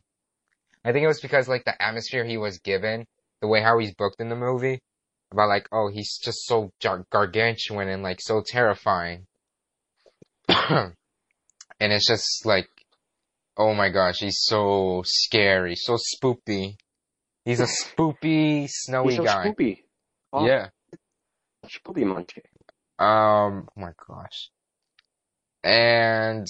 [0.84, 3.06] I think it was because like the atmosphere he was given,
[3.40, 4.80] the way how he's booked in the movie,
[5.32, 9.26] about like oh he's just so gar- gargantuan and like so terrifying,
[10.48, 10.92] and
[11.80, 12.68] it's just like
[13.56, 16.76] oh my gosh he's so scary, so spoopy.
[17.44, 19.46] He's a spoopy, snowy He's so guy.
[19.46, 19.78] spoopy.
[20.32, 20.68] Oh, Yeah.
[21.66, 22.42] Spoopy monkey.
[22.98, 24.50] Um, oh my gosh.
[25.64, 26.46] And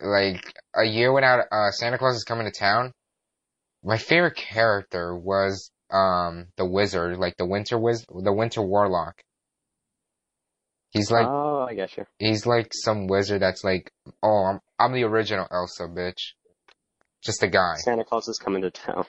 [0.00, 2.92] like a year without uh Santa Claus is coming to town.
[3.82, 9.22] My favorite character was um the wizard, like the winter wiz the winter warlock.
[10.90, 12.04] He's like oh, I get you.
[12.18, 16.32] he's like some wizard that's like, oh, I'm I'm the original Elsa, bitch.
[17.22, 17.74] Just a guy.
[17.76, 19.04] Santa Claus is coming to town.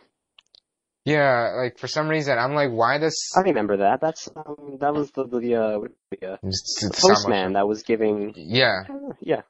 [1.06, 3.16] Yeah, like for some reason I'm like, why this?
[3.36, 4.02] I remember that.
[4.02, 5.80] That's um, that was the the uh,
[6.12, 8.34] the, uh, the it's so postman that was giving.
[8.36, 8.84] Yeah.
[9.20, 9.42] Yeah.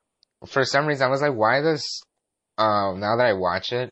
[0.47, 1.86] for some reason I was like, why does
[2.57, 3.91] um, now that I watch it,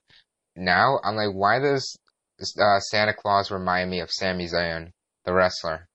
[0.60, 1.98] now I'm like, why does
[2.60, 4.92] uh, Santa Claus remind me of Sami Zayn,
[5.26, 5.88] the wrestler?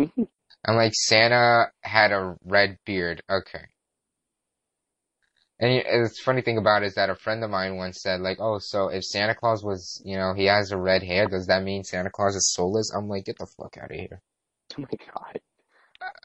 [0.00, 3.22] I'm like, Santa had a red beard.
[3.30, 3.66] Okay.
[5.60, 8.38] And the funny thing about it is that a friend of mine once said, like,
[8.40, 11.64] oh, so if Santa Claus was, you know, he has a red hair, does that
[11.64, 12.92] mean Santa Claus is soulless?
[12.94, 14.20] I'm like, get the fuck out of here.
[14.78, 15.40] Oh my god.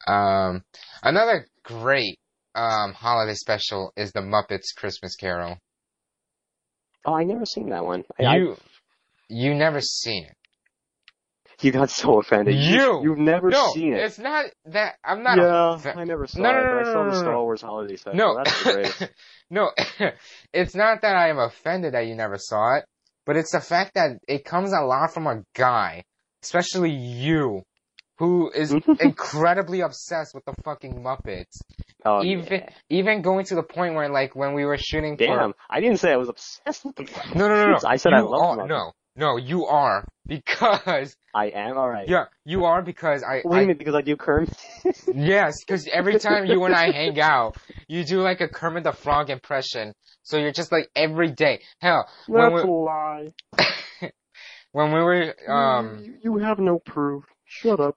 [0.06, 0.63] Um,
[1.01, 2.19] another great
[2.56, 5.58] um holiday special is the Muppets Christmas Carol.
[7.06, 8.04] Oh, I never seen that one.
[8.20, 8.58] I, You,
[9.30, 10.36] you never seen it.
[11.62, 12.56] You got so offended.
[12.56, 13.02] You!
[13.04, 14.00] You've never No, seen it.
[14.04, 14.96] it's not that.
[15.04, 15.38] I'm not.
[15.38, 16.63] yeah, I never saw No, no, it.
[16.66, 17.42] no, but I saw no, the Star.
[17.42, 18.18] Wars holiday special.
[18.18, 19.10] No, That's great.
[19.50, 19.72] no,
[20.54, 22.86] it's not that I am offended that you never saw it,
[23.26, 26.04] but it's the fact that it comes a lot from a guy,
[26.42, 27.62] especially you,
[28.24, 31.60] who is incredibly obsessed with the fucking Muppets.
[32.06, 32.70] Oh, even yeah.
[32.90, 35.98] even going to the point where like when we were shooting for Damn, I didn't
[36.00, 37.08] say I was obsessed with them.
[37.36, 38.68] no no no no I said you I love are, them.
[38.70, 42.08] no no you are because I am alright.
[42.08, 44.56] yeah you are because I, Wait a minute, because I do Kermit.
[45.14, 47.58] yes because every time you and I hang out
[47.90, 52.08] you do like a Kermit the Frog impression so you're just like every day hell
[52.28, 53.34] when That's we a lie.
[54.72, 57.26] when we were um you, you have no proof.
[57.54, 57.96] Shut up.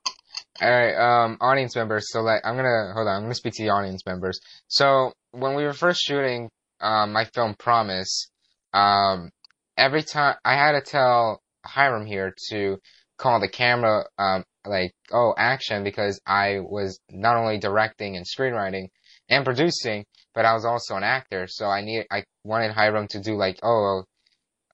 [0.61, 2.13] All right, um, audience members.
[2.13, 3.17] So like, I'm gonna hold on.
[3.17, 4.39] I'm gonna speak to the audience members.
[4.69, 8.29] So when we were first shooting, um, my film Promise,
[8.75, 9.31] um,
[9.77, 12.79] every time I had to tell Hiram here to
[13.17, 18.89] call the camera, um, like, oh, action, because I was not only directing and screenwriting
[19.31, 21.47] and producing, but I was also an actor.
[21.49, 24.05] So I need, I wanted Hiram to do like, oh,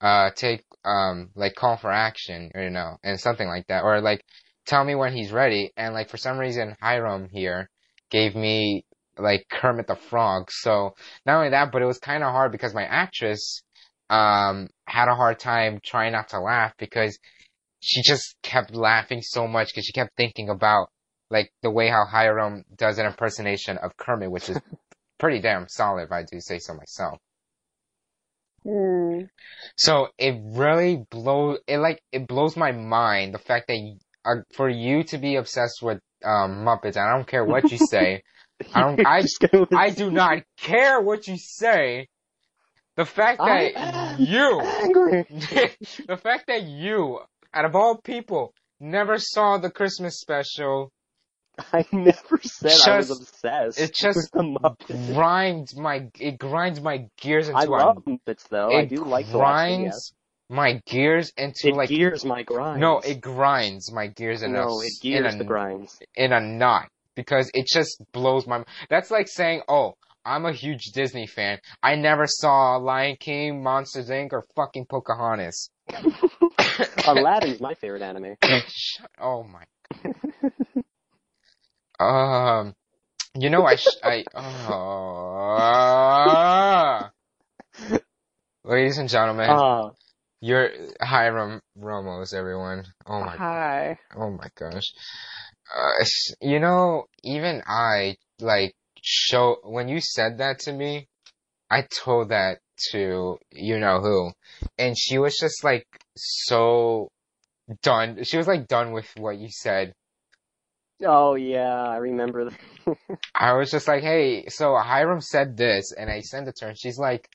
[0.00, 4.00] uh, take, um, like call for action, or, you know, and something like that, or
[4.00, 4.24] like
[4.66, 5.72] tell me when he's ready.
[5.76, 7.68] And like for some reason, Hiram here
[8.10, 8.84] gave me
[9.18, 10.50] like Kermit the Frog.
[10.50, 10.94] So
[11.26, 13.62] not only that, but it was kind of hard because my actress
[14.10, 17.18] um had a hard time trying not to laugh because
[17.80, 20.88] she just kept laughing so much because she kept thinking about
[21.30, 24.60] like the way how Hiram does an impersonation of Kermit, which is
[25.18, 27.18] pretty damn solid if I do say so myself.
[29.76, 33.78] So it really blows it like it blows my mind the fact that
[34.24, 37.78] uh, for you to be obsessed with um Muppets, and I don't care what you
[37.90, 38.22] say,
[38.74, 42.08] I don't I Just I do not care what you say.
[42.96, 44.60] The fact that you
[46.06, 47.20] the fact that you
[47.54, 50.92] out of all people never saw the Christmas special
[51.72, 53.78] I never said I was obsessed.
[53.78, 55.14] it just with the Muppets.
[55.14, 58.74] grinds my it grinds my gears into I love Muppets though.
[58.74, 59.80] I do like to watch them.
[59.80, 60.14] Grinds
[60.52, 62.80] my gears into It like gears my grinds.
[62.80, 65.98] no it grinds my gears in a no, it gears in the grinds.
[66.14, 70.84] in a knot because it just blows my that's like saying oh I'm a huge
[70.94, 75.70] Disney fan I never saw Lion King Monsters Inc or fucking Pocahontas
[77.06, 78.36] Aladdin's my favorite anime.
[79.20, 79.64] Oh my
[82.00, 82.74] um
[83.38, 85.60] you know I sh- I oh
[88.64, 89.90] ladies and gentlemen Ah,
[90.42, 90.68] you're
[91.00, 93.98] Hiram Ramos everyone oh my hi.
[94.16, 94.92] Oh my gosh.
[95.74, 96.04] Uh,
[96.40, 101.08] you know, even I, like, show, when you said that to me,
[101.70, 102.58] I told that
[102.90, 104.32] to you know who,
[104.78, 107.08] and she was just like, so
[107.82, 108.24] done.
[108.24, 109.94] She was like done with what you said.
[111.04, 112.50] Oh yeah, I remember.
[113.34, 116.70] I was just like, hey, so Hiram said this, and I sent it to her,
[116.70, 117.28] and she's like,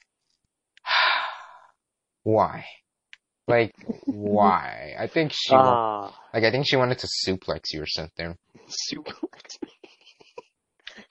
[2.23, 2.65] why?
[3.47, 3.73] Like,
[4.05, 4.95] why?
[4.99, 8.37] I think she, wa- Ah, like, I think she wanted to suplex you or something.
[8.67, 9.13] super.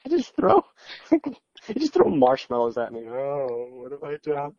[0.04, 0.62] I just throw,
[1.12, 3.02] I just throw marshmallows at me.
[3.08, 4.52] Oh, what have I done?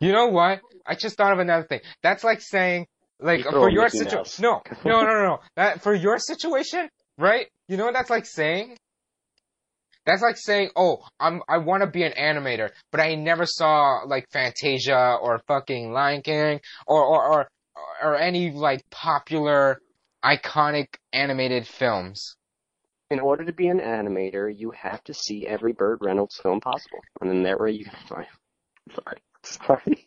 [0.00, 0.60] You know what?
[0.86, 1.80] I just thought of another thing.
[2.02, 2.86] That's like saying,
[3.20, 4.42] like, You for your situation.
[4.42, 5.38] No, no, no, no, no.
[5.56, 7.46] That for your situation, right?
[7.68, 8.76] You know what that's like saying?
[10.08, 14.04] That's like saying, oh, I'm I want to be an animator, but I never saw
[14.06, 17.48] like Fantasia or fucking Lion King or or or,
[18.02, 19.82] or any like popular
[20.24, 22.36] iconic animated films.
[23.10, 27.00] In order to be an animator, you have to see every Burt Reynolds film possible,
[27.20, 27.84] and then that way you.
[28.06, 28.28] Sorry,
[28.94, 30.06] sorry, sorry.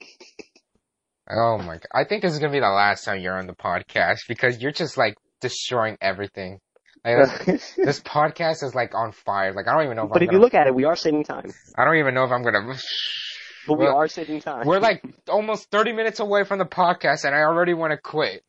[1.29, 1.87] Oh my god.
[1.93, 4.71] I think this is gonna be the last time you're on the podcast because you're
[4.71, 6.59] just like destroying everything.
[7.03, 9.53] Like, this, this podcast is like on fire.
[9.53, 10.43] Like I don't even know if but I'm if you gonna.
[10.43, 11.51] look at it, we are saving time.
[11.77, 12.75] I don't even know if I'm gonna.
[13.67, 14.65] But we are saving time.
[14.65, 18.43] We're like almost 30 minutes away from the podcast, and I already want to quit.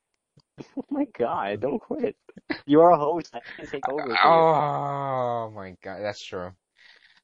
[0.77, 2.17] oh my god, don't quit.
[2.65, 3.31] You are a host.
[3.35, 4.09] I can't take over.
[4.09, 4.17] you.
[4.25, 6.53] Oh my god, that's true.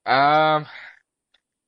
[0.04, 0.66] Um,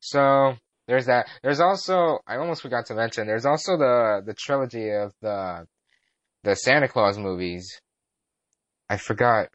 [0.00, 1.26] so There's that.
[1.42, 3.26] There's also I almost forgot to mention.
[3.26, 5.66] There's also the the trilogy of the
[6.44, 7.80] the Santa Claus movies.
[8.90, 9.48] I forgot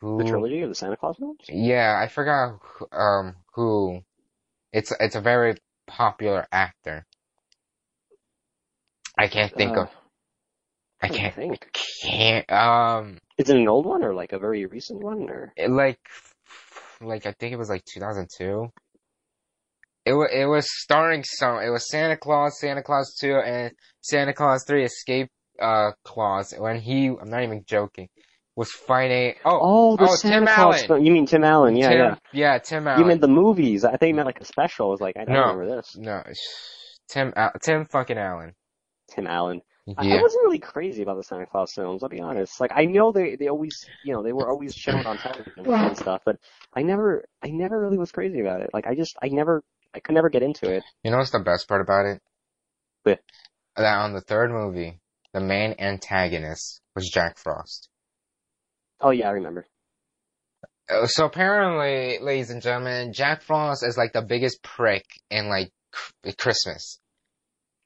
[0.00, 0.18] who.
[0.18, 1.46] The trilogy of the Santa Claus movies?
[1.48, 4.00] Yeah, I forgot who- um who.
[4.72, 7.06] It's it's a very popular actor.
[9.18, 9.90] I can't think Uh, of.
[11.02, 11.70] I can't think.
[12.02, 15.52] can't um Is it an old one or like a very recent one or?
[15.56, 16.00] it, like
[17.02, 18.70] like I think it was like 2002.
[20.06, 21.58] It was it was starring some.
[21.58, 25.28] It was Santa Clause, Santa Clause 2, and Santa Clause 3 Escape
[25.60, 26.54] uh Claus.
[26.56, 28.08] When he, I'm not even joking,
[28.58, 29.34] was fighting.
[29.44, 30.58] Oh, Oh, the oh, Santa Tim Claus.
[30.76, 30.86] Allen.
[30.88, 31.04] film.
[31.04, 31.76] You mean Tim Allen?
[31.76, 32.14] Yeah, Tim, yeah.
[32.32, 33.00] yeah, Tim Allen.
[33.00, 33.84] You meant the movies.
[33.84, 34.88] I think you meant like a special.
[34.88, 35.42] I was like, I don't No.
[35.54, 35.96] remember this.
[35.96, 36.22] no,
[37.08, 38.54] Tim Al- Tim fucking Allen.
[39.14, 39.62] Tim Allen.
[39.96, 42.02] I, I wasn't really crazy about the Santa Clause films.
[42.02, 42.60] I'll be honest.
[42.60, 45.96] Like I know they they always you know they were always shown on television and
[45.96, 46.36] stuff, but
[46.74, 48.68] I never I never really was crazy about it.
[48.74, 49.62] Like I just I never
[49.94, 50.82] I could never get into it.
[51.02, 52.20] you know what's the best part about it?
[53.04, 53.20] What?
[53.76, 55.00] That on the third movie,
[55.32, 57.88] the main antagonist was Jack Frost.
[59.00, 59.66] Oh yeah, I remember.
[60.88, 65.72] Uh, So apparently, ladies and gentlemen, Jack Frost is like the biggest prick in like
[66.38, 66.98] Christmas.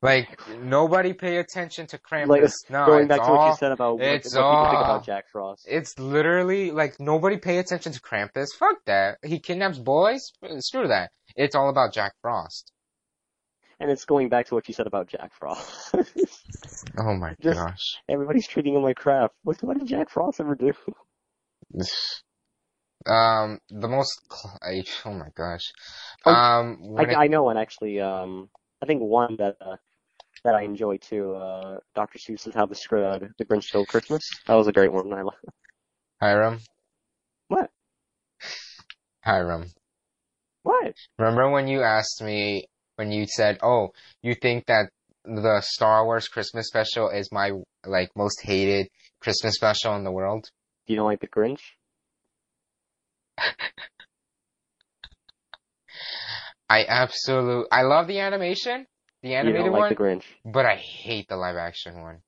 [0.03, 2.27] Like nobody pay attention to Krampus.
[2.27, 5.07] Like no, going back to what you said about what, what it's people think about
[5.07, 5.65] Jack Frost.
[5.69, 8.49] It's literally like nobody pay attention to Krampus.
[8.59, 9.19] Fuck that.
[9.23, 10.33] He kidnaps boys.
[10.59, 11.13] Screw that.
[11.37, 12.72] It's all about Jack Frost.
[13.83, 15.95] And it's going back to what you said about Jack Frost.
[16.99, 17.97] Oh my Just- gosh.
[18.09, 19.33] Everybody's treating him like crap.
[19.45, 20.73] What, what did Jack Frost ever do?
[23.05, 24.21] Um, the most.
[24.63, 25.73] I, oh my gosh.
[26.25, 28.01] Oh, Um, it- I, I know one actually.
[28.01, 28.49] Um,
[28.81, 29.77] I think one that uh,
[30.45, 31.35] that I enjoy too.
[31.35, 32.19] Uh, Dr.
[32.21, 34.23] Seuss's How the uh, the Grinch Stole Christmas.
[34.47, 35.13] That was a great one.
[35.13, 35.35] I love.
[36.21, 36.61] Hiram.
[37.49, 37.71] What?
[39.25, 39.67] Hiram.
[40.63, 40.95] What?
[41.19, 42.69] Remember when you asked me
[43.03, 43.91] when you said, "Oh,
[44.23, 44.91] you think that
[45.25, 47.51] the Star Wars Christmas special is my
[47.85, 48.87] like most hated
[49.21, 50.49] Christmas special in the world?"
[50.87, 51.63] You don't like the Grinch?
[56.69, 58.87] I absolutely I love the animation,
[59.23, 60.25] the You animated don't like one, the Grinch?
[60.45, 62.23] but I hate the live action one.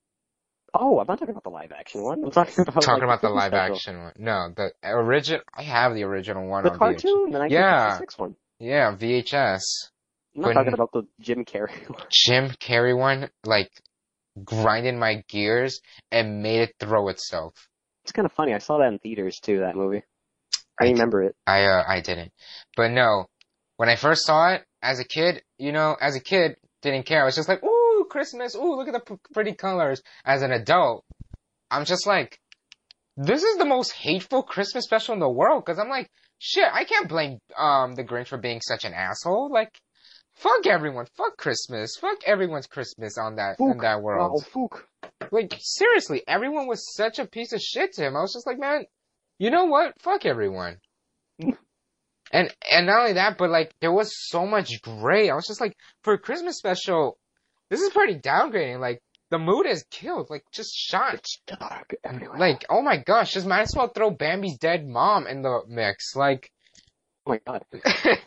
[0.77, 2.25] Oh, I'm not talking about the live action one.
[2.25, 3.75] I'm talking about Talking like, about the Christmas live special.
[3.77, 4.13] action one.
[4.19, 8.37] No, the original I have the original one The on cartoon, the 1966 one.
[8.59, 9.63] Yeah, VHS.
[10.35, 12.03] I'm not When- talking about the Jim Carrey one.
[12.11, 13.71] Jim Carrey one like
[14.45, 17.69] grinded my gears and made it throw itself.
[18.03, 18.53] It's kind of funny.
[18.53, 19.61] I saw that in theaters too.
[19.61, 20.03] That movie.
[20.81, 21.37] I I- remember it.
[21.47, 22.33] I uh, I didn't.
[22.77, 23.27] But no,
[23.77, 27.23] when I first saw it as a kid, you know, as a kid, didn't care.
[27.23, 30.03] I was just like, ooh, Christmas, ooh, look at the p- pretty colors.
[30.25, 31.05] As an adult,
[31.71, 32.39] I'm just like,
[33.17, 35.65] this is the most hateful Christmas special in the world.
[35.65, 39.51] Cause I'm like, shit, I can't blame um the Grinch for being such an asshole.
[39.51, 39.71] Like,
[40.35, 44.45] fuck everyone, fuck Christmas, fuck everyone's Christmas on that in that world.
[44.45, 44.83] Oh, Fook.
[45.31, 48.17] Like seriously, everyone was such a piece of shit to him.
[48.17, 48.85] I was just like, man,
[49.39, 50.01] you know what?
[50.01, 50.79] Fuck everyone.
[51.39, 55.31] and and not only that, but like there was so much gray.
[55.31, 57.19] I was just like, for a Christmas special,
[57.71, 58.81] this is pretty downgrading.
[58.81, 60.29] Like the mood is killed.
[60.31, 61.15] Like just shot.
[61.15, 62.39] It's dark everywhere.
[62.39, 66.15] Like oh my gosh, just might as well throw Bambi's dead mom in the mix.
[66.15, 66.51] Like
[67.27, 67.65] oh my god.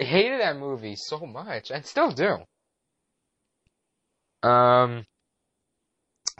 [0.00, 2.38] I hated that movie so much, and still do.
[4.48, 5.04] Um,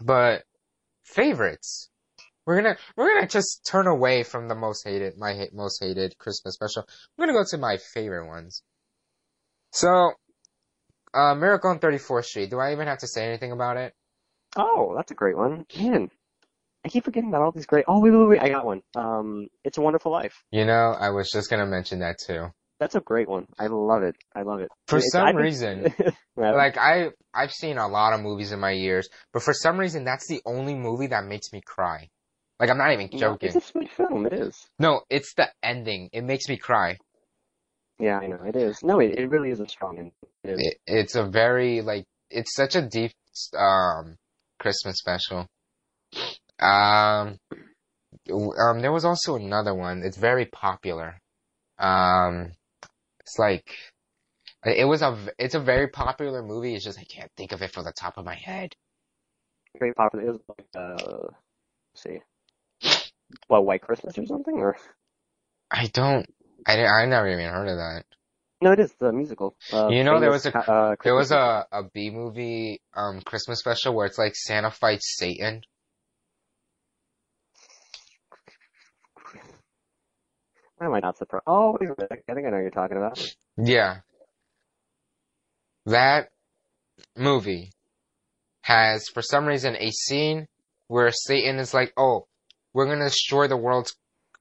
[0.00, 0.44] but
[1.04, 1.90] favorites.
[2.46, 6.54] We're gonna we're gonna just turn away from the most hated my most hated Christmas
[6.54, 6.86] special.
[7.16, 8.62] We're gonna go to my favorite ones.
[9.72, 10.12] So,
[11.12, 12.48] uh, Miracle on 34th Street.
[12.48, 13.92] Do I even have to say anything about it?
[14.56, 15.66] Oh, that's a great one.
[15.78, 16.10] Man,
[16.86, 17.84] I keep forgetting about all these great.
[17.86, 18.40] Oh wait, wait, wait!
[18.40, 18.82] I got one.
[18.96, 20.42] Um, It's a Wonderful Life.
[20.50, 22.46] You know, I was just gonna mention that too.
[22.80, 23.46] That's a great one.
[23.58, 24.16] I love it.
[24.34, 24.70] I love it.
[24.86, 25.92] For It's- some I reason,
[26.36, 30.04] like I I've seen a lot of movies in my years, but for some reason
[30.04, 32.08] that's the only movie that makes me cry.
[32.60, 33.48] Like I'm not even No, joking.
[33.48, 34.26] It's a sweet film.
[34.26, 34.66] It is.
[34.78, 36.08] No, it's the ending.
[36.12, 36.98] It makes me cry.
[37.98, 38.82] Yeah, I know it is.
[38.82, 40.12] No, it, it really is a strong end.
[40.44, 40.60] It is.
[40.60, 43.12] It, it's a very like it's such a deep
[43.56, 44.16] um
[44.60, 45.46] Christmas special.
[46.60, 47.38] Um,
[48.32, 50.02] um, there was also another one.
[50.04, 51.18] It's very popular.
[51.78, 52.52] Um,
[53.28, 53.76] it's like
[54.64, 56.74] it was a it's a very popular movie.
[56.74, 58.74] It's just I can't think of it from the top of my head.
[59.78, 60.24] Very popular.
[60.24, 61.28] It was like uh,
[61.92, 62.20] let's see,
[63.48, 64.76] well, White Christmas or something, or
[65.70, 66.26] I don't.
[66.66, 68.04] I I never even heard of that.
[68.62, 69.54] no, it is the musical.
[69.72, 73.60] Uh, You know, there was a- uh, There was a a B movie um Christmas
[73.60, 75.62] special where it's like Santa fights Satan.
[80.78, 81.42] Why am I not surprised?
[81.46, 82.24] Oh, wait a minute.
[82.28, 83.34] I think I know what you're talking about.
[83.56, 83.98] Yeah.
[85.86, 86.28] that
[87.16, 87.72] movie
[88.62, 90.46] has, for some reason, a scene
[90.86, 92.26] where Satan is like, "Oh,
[92.72, 93.94] we're gonna destroy the world's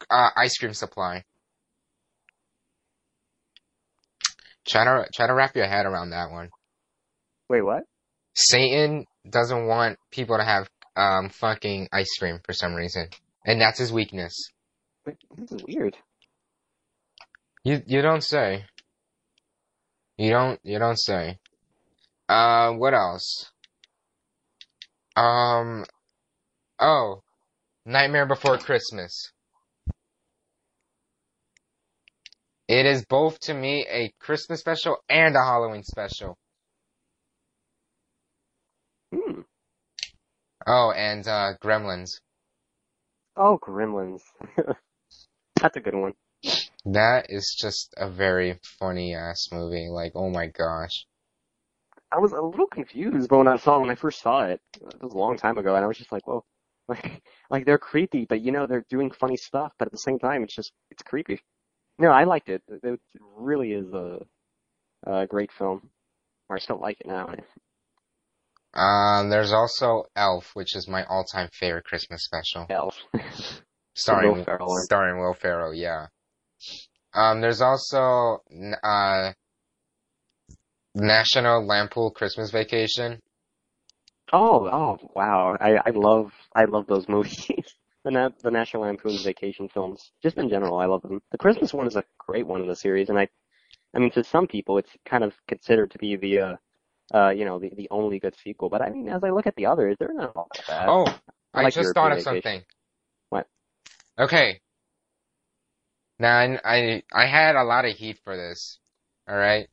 [0.10, 1.24] uh, ice cream supply."
[4.68, 6.50] Try to try to wrap your head around that one.
[7.50, 7.84] Wait, what?
[8.36, 13.08] Satan doesn't want people to have um fucking ice cream for some reason,
[13.46, 14.52] and that's his weakness.
[15.38, 15.96] This is weird.
[17.68, 18.64] You you don't say.
[20.18, 21.38] You don't you don't say.
[22.30, 23.52] Uh, what else?
[25.18, 25.84] Um,
[26.80, 27.24] oh,
[27.86, 29.34] Nightmare Before Christmas.
[32.70, 36.38] It is both to me a Christmas special and a Halloween special.
[39.14, 39.42] Hmm.
[40.66, 42.22] Oh, and uh, Gremlins.
[43.36, 44.22] Oh, Gremlins.
[45.62, 46.14] That's a good one.
[46.94, 49.90] That is just a very funny ass movie.
[49.90, 51.06] Like, oh my gosh.
[52.12, 55.02] I was a little confused, but when I saw when I first saw it, it
[55.02, 56.44] was a long time ago, and I was just like, "Whoa!"
[56.90, 60.20] Like, like they're creepy, but you know they're doing funny stuff, but at the same
[60.20, 61.42] time, it's just it's creepy.
[62.00, 62.62] No, I liked it.
[62.70, 63.02] It it
[63.36, 64.20] really is a,
[65.06, 65.90] a great film.
[66.48, 67.28] Or I still like it now.
[68.74, 72.68] Um, there's also Elf, which is my all-time favorite Christmas special.
[72.70, 72.96] Elf.
[73.96, 75.74] starring Will Ferrell starring Will Ferrell.
[75.74, 76.08] Yeah.
[77.14, 78.44] Um, there's also
[78.84, 79.32] uh,
[80.96, 83.22] National Lampoon Christmas Vacation.
[84.34, 85.56] Oh, oh, wow!
[85.60, 87.48] I I love I love those movies.
[88.04, 91.22] the Na- the National Lampoon's Vacation films, just in general, I love them.
[91.32, 93.30] The Christmas one is a great one in the series, and I,
[93.96, 96.56] I mean, to some people, it's kind of considered to be the uh,
[97.14, 98.70] uh, you know, the the only good sequel.
[98.70, 100.90] But I mean, as I look at the others, they're not all that bad.
[100.90, 101.06] Oh,
[101.54, 102.42] I I, just European thought of Vacation.
[102.42, 102.66] something.
[103.30, 103.48] What?
[104.20, 104.60] Okay.
[106.20, 108.80] Now I, I I had a lot of heat for this.
[109.30, 109.68] All right.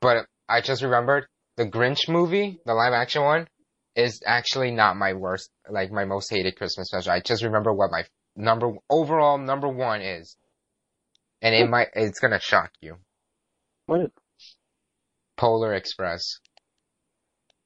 [0.00, 3.48] But I just remembered the Grinch movie, the live action one,
[3.94, 7.12] is actually not my worst, like my most hated Christmas special.
[7.12, 8.04] I just remember what my
[8.36, 10.36] number overall number one is,
[11.40, 12.96] and it might it's gonna shock you.
[13.86, 14.10] What is
[15.36, 16.38] Polar Express.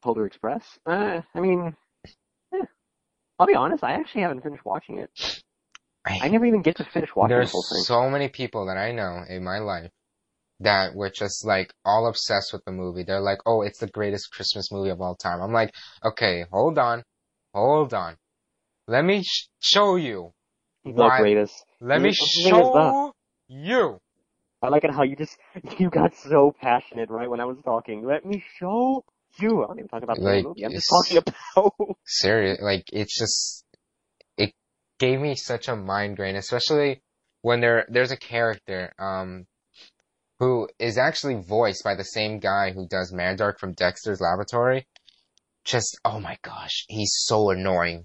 [0.03, 0.79] Polar Express?
[0.87, 1.75] Uh, I mean,
[2.55, 2.65] eh.
[3.39, 5.43] I'll be honest, I actually haven't finished watching it.
[6.21, 7.87] I never even get to finish watching the There's whole thing.
[7.87, 9.91] so many people that I know in my life
[10.61, 13.03] that were just like all obsessed with the movie.
[13.05, 16.79] They're like, "Oh, it's the greatest Christmas movie of all time." I'm like, "Okay, hold
[16.79, 17.05] on,
[17.55, 18.17] hold on.
[18.89, 20.35] Let me sh- show you.
[20.85, 21.13] The Why?
[21.13, 21.65] greatest.
[21.81, 23.13] Let me The thing is show
[23.49, 24.01] you."
[24.63, 25.37] I like it how you just
[25.79, 28.05] you got so passionate right when I was talking.
[28.05, 29.05] Let me show
[29.39, 29.63] you.
[29.63, 30.65] I'm not even talking about the Like, movie.
[30.65, 31.75] I'm just talking about.
[32.05, 33.68] Serious, like it's just it
[34.99, 37.03] gave me such a migraine, especially
[37.43, 39.47] when there there's a character um
[40.39, 44.87] who is actually voiced by the same guy who does Mandark from Dexter's Laboratory.
[45.65, 48.05] Just oh my gosh, he's so annoying.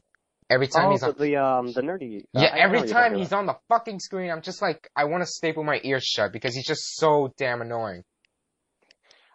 [0.49, 2.23] Every time oh, he's on, the um the nerdy.
[2.35, 5.23] uh, yeah, I every time he's on the fucking screen, I'm just like I want
[5.23, 8.03] to staple my ears shut because he's just so damn annoying.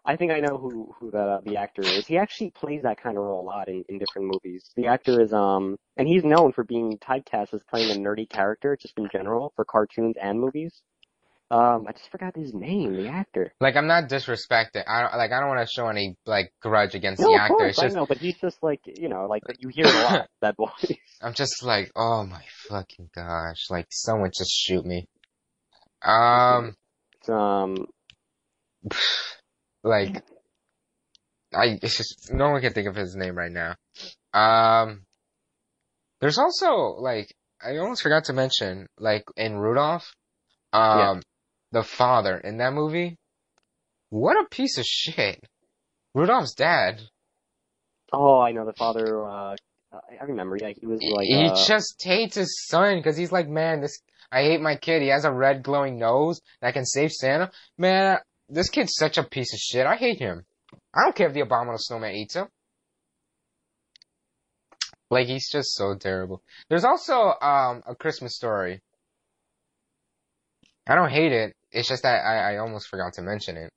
[0.08, 2.06] I think I know who who the the actor is.
[2.06, 4.64] He actually plays that kind of role a lot in, in different movies.
[4.74, 8.74] The actor is um and he's known for being typecast as playing a nerdy character
[8.80, 10.80] just in general for cartoons and movies.
[11.50, 12.96] Um, I just forgot his name.
[12.96, 13.52] The actor.
[13.60, 14.84] Like I'm not disrespecting.
[14.88, 17.40] I don't like I don't want to show any like grudge against No, the of
[17.40, 17.56] actor.
[17.58, 20.28] course It's I know, but he's just like you know like you hear a lot
[20.40, 20.96] that voice.
[21.20, 23.66] I'm just like, oh my fucking gosh.
[23.70, 25.06] Like, someone just shoot me.
[26.02, 26.76] Um,
[27.20, 27.86] It's, um,
[29.88, 30.22] like,
[31.54, 33.74] I, it's just, no one can think of his name right now.
[34.32, 35.02] Um,
[36.20, 37.34] there's also, like,
[37.64, 40.14] I almost forgot to mention, like, in Rudolph,
[40.72, 41.20] um, Yeah.
[41.72, 43.16] the father in that movie,
[44.10, 45.42] what a piece of shit.
[46.14, 47.00] Rudolph's dad,
[48.12, 49.24] oh, I know the father.
[49.26, 49.56] Uh,
[49.92, 50.58] I remember.
[50.60, 51.28] Yeah, he was like.
[51.28, 55.02] he uh, just hates his son because he's like, man, this I hate my kid.
[55.02, 57.50] He has a red glowing nose that can save Santa.
[57.78, 58.18] Man,
[58.48, 59.86] this kid's such a piece of shit.
[59.86, 60.44] I hate him.
[60.94, 62.48] I don't care if the abominable snowman eats him.
[65.10, 66.42] Like he's just so terrible.
[66.68, 68.82] There's also um a Christmas story.
[70.86, 71.54] I don't hate it.
[71.70, 73.70] It's just that I, I almost forgot to mention it.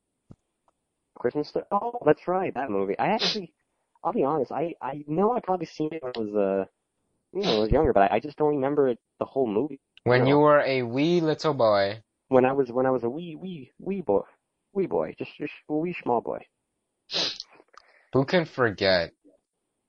[1.17, 1.65] Christmas Story.
[1.71, 2.97] Oh, that's right, that movie.
[2.97, 3.53] I actually,
[4.03, 4.51] I'll be honest.
[4.51, 6.65] I I know I probably seen it when I was uh,
[7.37, 9.79] you know, I was younger, but I, I just don't remember it, the whole movie.
[10.03, 10.29] When No.
[10.29, 13.71] you were a wee little boy, When I was when I was a wee wee
[13.79, 14.21] wee boy,
[14.73, 16.39] wee boy, just just a wee small boy.
[18.13, 19.11] who can forget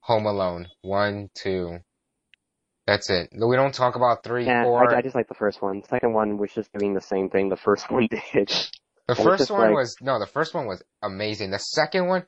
[0.00, 0.68] Home Alone?
[0.82, 1.78] One, two.
[2.86, 3.30] That's it.
[3.32, 4.92] We don't talk about three, Yeah, four.
[4.92, 5.84] I, I just like the first one.
[5.88, 8.52] Second one was just doing the same thing the first one did.
[9.08, 11.50] The first one like- was no, the first one was amazing.
[11.50, 12.24] The second one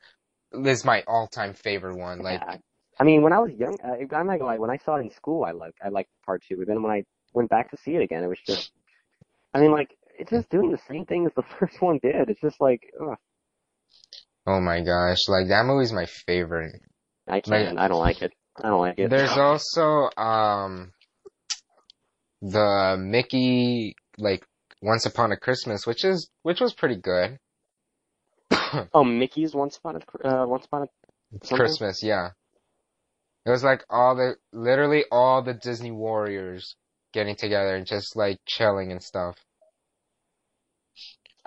[0.53, 2.19] is my all-time favorite one.
[2.19, 2.57] Like, Yeah.
[2.97, 4.57] I mean, when I was young, I, I'm not gonna lie.
[4.57, 6.55] When I saw it in school, I liked I liked part two.
[6.57, 7.03] But then when I
[7.33, 8.71] went back to see it again, it was just,
[9.53, 12.29] I mean, like it's just doing the same thing as the first one did.
[12.29, 13.17] It's just like, ugh,
[14.47, 16.81] oh my gosh, like that movie's my favorite.
[17.27, 17.79] I can't.
[17.79, 18.33] I don't like it.
[18.61, 19.09] I don't like it.
[19.09, 20.91] There's also um
[22.41, 24.45] the Mickey like
[24.81, 27.39] Once Upon a Christmas, which is which was pretty good.
[28.93, 30.87] oh, Mickey's Once Upon a uh, Once Upon a
[31.43, 31.57] something?
[31.57, 32.29] Christmas, yeah.
[33.45, 36.75] It was like all the literally all the Disney warriors
[37.13, 39.37] getting together and just like chilling and stuff.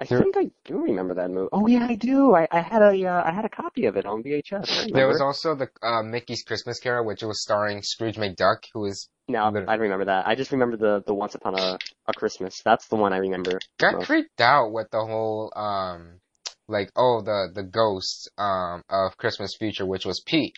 [0.01, 1.49] I There- think I do remember that movie.
[1.53, 2.33] Oh yeah, I do.
[2.35, 4.93] I, I had a uh, I had a copy of it on VHS.
[4.93, 9.09] There was also the uh, Mickey's Christmas Carol, which was starring Scrooge McDuck, who was
[9.27, 10.29] No, I remember that.
[10.29, 12.63] I just remember the the Once Upon a a Christmas.
[12.65, 13.59] That's the one I remember.
[13.79, 14.07] got most.
[14.07, 16.21] creeped out with the whole um
[16.69, 20.55] like oh the the ghost um of Christmas Future, which was Pete.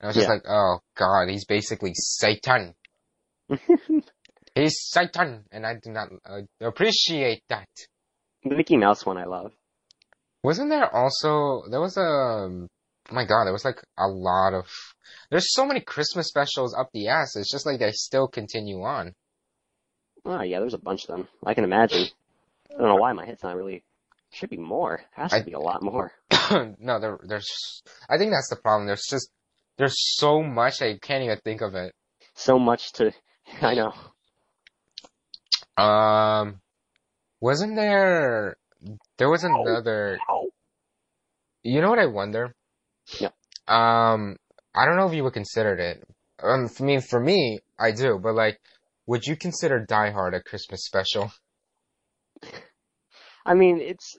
[0.00, 0.34] And I was just Yeah.
[0.34, 2.74] like, oh god, he's basically Satan.
[4.54, 7.68] He's Satan, and I do not uh, appreciate that.
[8.44, 9.52] The Mickey Mouse one I love.
[10.42, 12.68] Wasn't there also there was a oh
[13.10, 14.66] my god, there was like a lot of
[15.30, 17.36] there's so many Christmas specials up the ass.
[17.36, 19.14] It's just like they still continue on.
[20.24, 21.28] Oh yeah, there's a bunch of them.
[21.44, 22.06] I can imagine.
[22.70, 23.82] I don't know why my head's not really.
[24.32, 25.00] Should be more.
[25.12, 26.12] Has to I- be a lot more.
[26.78, 28.86] no, there there's I think that's the problem.
[28.86, 29.30] There's just
[29.78, 31.94] there's so much I can't even think of it.
[32.34, 33.12] So much to.
[33.62, 33.92] I know.
[35.82, 36.60] Um
[37.48, 38.56] wasn't there
[39.18, 40.46] there was another Ow.
[41.62, 42.54] you know what I wonder?
[43.20, 43.32] Yeah.
[43.68, 44.36] Um
[44.74, 46.04] I don't know if you would consider it.
[46.42, 48.58] Um I mean for me, I do, but like
[49.06, 51.30] would you consider Die Hard a Christmas special?
[53.46, 54.16] I mean, it's.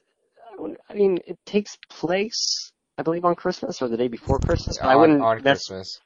[0.89, 4.77] I mean, it takes place, I believe, on Christmas or the day before Christmas.
[4.77, 5.21] But I on, wouldn't.
[5.21, 5.41] on.
[5.41, 5.99] Christmas.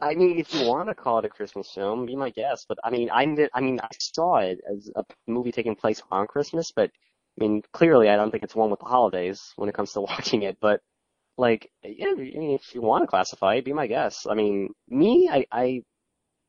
[0.00, 2.66] I mean, if you want to call it a Christmas film, be my guest.
[2.68, 3.22] But I mean, I.
[3.54, 6.72] I mean, I saw it as a movie taking place on Christmas.
[6.74, 6.90] But
[7.38, 10.00] I mean, clearly, I don't think it's one with the holidays when it comes to
[10.12, 10.58] watching it.
[10.60, 10.80] But
[11.38, 14.26] like, yeah, I mean, if you want to classify it, be my guest.
[14.30, 15.82] I mean, me, I, I,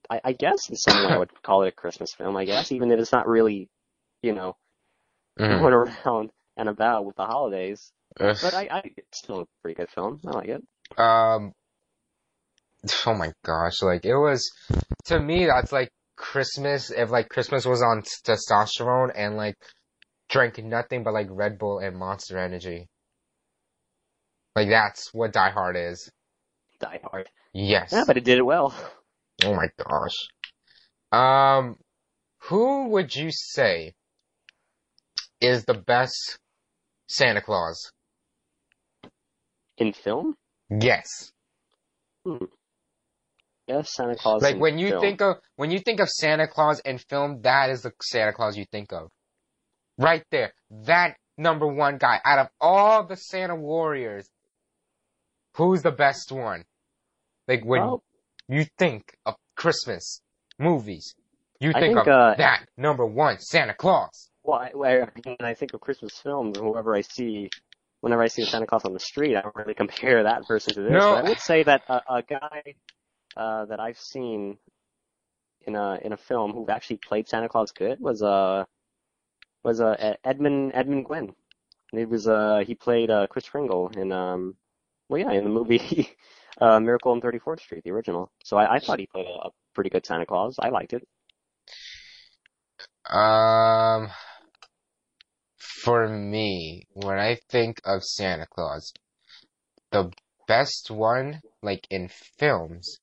[0.09, 2.35] I, guess in some way I would call it a Christmas film.
[2.35, 3.69] I guess, even if it's not really,
[4.21, 4.57] you know,
[5.39, 5.59] Mhm.
[5.59, 5.73] going
[6.05, 7.91] around and about with the holidays.
[8.19, 8.37] Ugh.
[8.41, 10.19] But I, I, it's still a pretty good film.
[10.27, 10.63] I like it.
[10.99, 11.53] Um,
[13.05, 14.51] oh my gosh, like it was,
[15.05, 19.55] to me, that's like Christmas, if like Christmas was on testosterone and like
[20.29, 22.87] drank nothing but like Red Bull and Monster Energy.
[24.55, 26.11] Like that's what Die Hard is.
[26.79, 27.29] Die Hard.
[27.53, 27.89] Yes.
[27.91, 28.73] Yeah, but it did it well.
[29.43, 30.15] Oh my gosh.
[31.11, 31.77] Um,
[32.43, 33.93] who would you say
[35.41, 36.37] is the best
[37.07, 37.91] Santa Claus?
[39.77, 40.35] In film,
[40.69, 41.31] Yes.
[43.67, 44.41] Yes, Santa Claus.
[44.41, 45.01] Like when you film.
[45.01, 48.57] think of when you think of Santa Claus in film, that is the Santa Claus
[48.57, 49.09] you think of.
[49.97, 50.53] Right there.
[50.85, 52.19] That number one guy.
[52.25, 54.29] Out of all the Santa warriors,
[55.55, 56.65] who's the best one?
[57.47, 58.03] Like when Well,
[58.47, 60.21] you think of Christmas
[60.59, 61.15] movies,
[61.59, 64.29] you think, think, of uh, that number one, Santa Claus.
[64.43, 67.49] well, I, when I think of Christmas films, whoever I see,
[68.01, 70.73] whenever I see a Santa Claus on the street, I don't really compare that person
[70.75, 70.91] to this.
[70.91, 71.15] No.
[71.15, 72.75] But I would say that a, a guy
[73.35, 74.57] uh, that I've seen
[75.65, 78.65] in a in a film who actually played Santa Claus good was uh
[79.63, 81.33] was uh Edmund Edmund Gwenn.
[81.93, 84.55] It was uh he played uh Kris Kringle in um
[85.09, 86.09] well yeah in the movie
[86.61, 88.31] uh Miracle on 34th Street the original.
[88.43, 90.57] So I, I thought he played a, a pretty good Santa Claus.
[90.59, 91.07] I liked it.
[93.09, 94.09] Um,
[95.57, 98.93] for me, when I think of Santa Claus,
[99.91, 100.11] the
[100.47, 102.99] best one, like in films,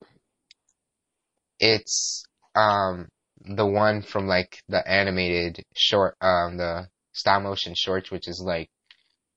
[1.61, 2.25] it's
[2.57, 3.09] um
[3.43, 8.69] the one from like the animated short, um the stop motion shorts, which is like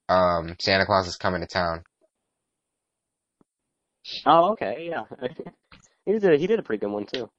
[0.09, 1.83] um Santa Claus is coming to town.
[4.25, 5.03] Oh okay yeah.
[6.05, 7.29] he did a, he did a pretty good one too.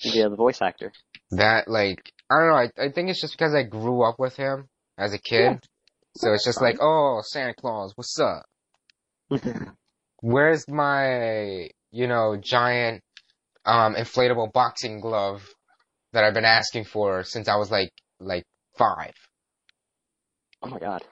[0.00, 0.92] Yeah, the voice actor.
[1.32, 4.36] That like I don't know, I I think it's just because I grew up with
[4.36, 5.56] him as a kid, Yeah.
[6.16, 8.44] so it's just like, oh, Santa Claus, what's up?
[10.20, 13.02] where's my, you know, giant,
[13.68, 15.46] um, inflatable boxing glove
[16.12, 18.44] that I've been asking for since I was like, like
[18.76, 19.12] five?
[20.62, 21.04] oh my god.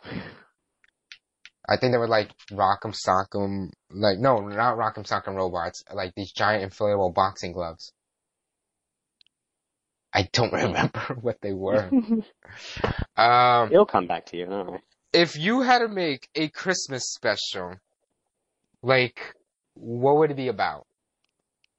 [1.68, 6.32] I think they were like Rock'em Sock'em, like, no, not Rock'em Sock'em robots, like these
[6.32, 7.92] giant inflatable boxing gloves.
[10.14, 11.90] I don't remember what they were.
[13.16, 14.46] Um, It'll come back to you.
[14.46, 14.80] Right.
[15.12, 17.74] if you had to make a Christmas special,
[18.82, 19.34] like,
[19.74, 20.86] what would it be about?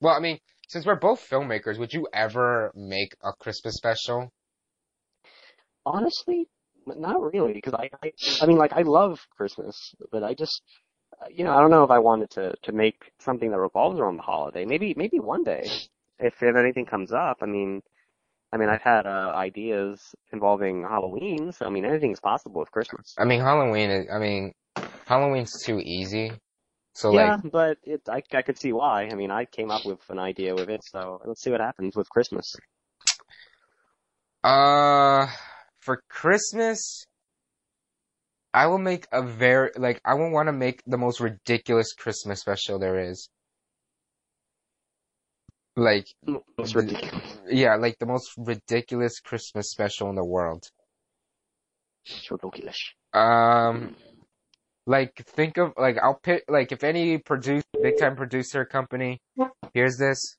[0.00, 0.38] Well, I mean,
[0.68, 4.30] since we're both filmmakers, would you ever make a Christmas special?
[5.84, 6.46] Honestly,
[6.86, 8.12] not really, because I, I,
[8.42, 10.62] I mean, like, I love Christmas, but I just,
[11.20, 13.98] uh, you know, I don't know if I wanted to to make something that revolves
[13.98, 14.64] around the holiday.
[14.66, 15.64] Maybe, maybe one day,
[16.18, 17.38] if if anything comes up.
[17.40, 17.82] I mean,
[18.52, 23.14] I mean, I've had uh, ideas involving Halloween, so I mean, anything's possible with Christmas.
[23.18, 24.52] I mean, Halloween is, I mean,
[25.06, 26.32] Halloween's too easy.
[26.98, 29.04] So Yeah, like, but it, I, I could see why.
[29.04, 31.94] I mean, I came up with an idea with it, so let's see what happens
[31.94, 32.56] with Christmas.
[34.42, 35.28] uh,
[35.78, 37.06] for Christmas,
[38.52, 42.40] I will make a very, like, I will want to make the most ridiculous Christmas
[42.40, 43.28] special there is.
[45.76, 46.06] Like,
[46.58, 47.38] It's ridiculous.
[47.48, 50.64] yeah, like the most ridiculous Christmas special in the world.
[52.06, 52.92] It's ridiculous.
[53.12, 53.94] Um,
[54.88, 59.20] like think of like I'll pick like if any produce big time producer company
[59.74, 60.36] hears this.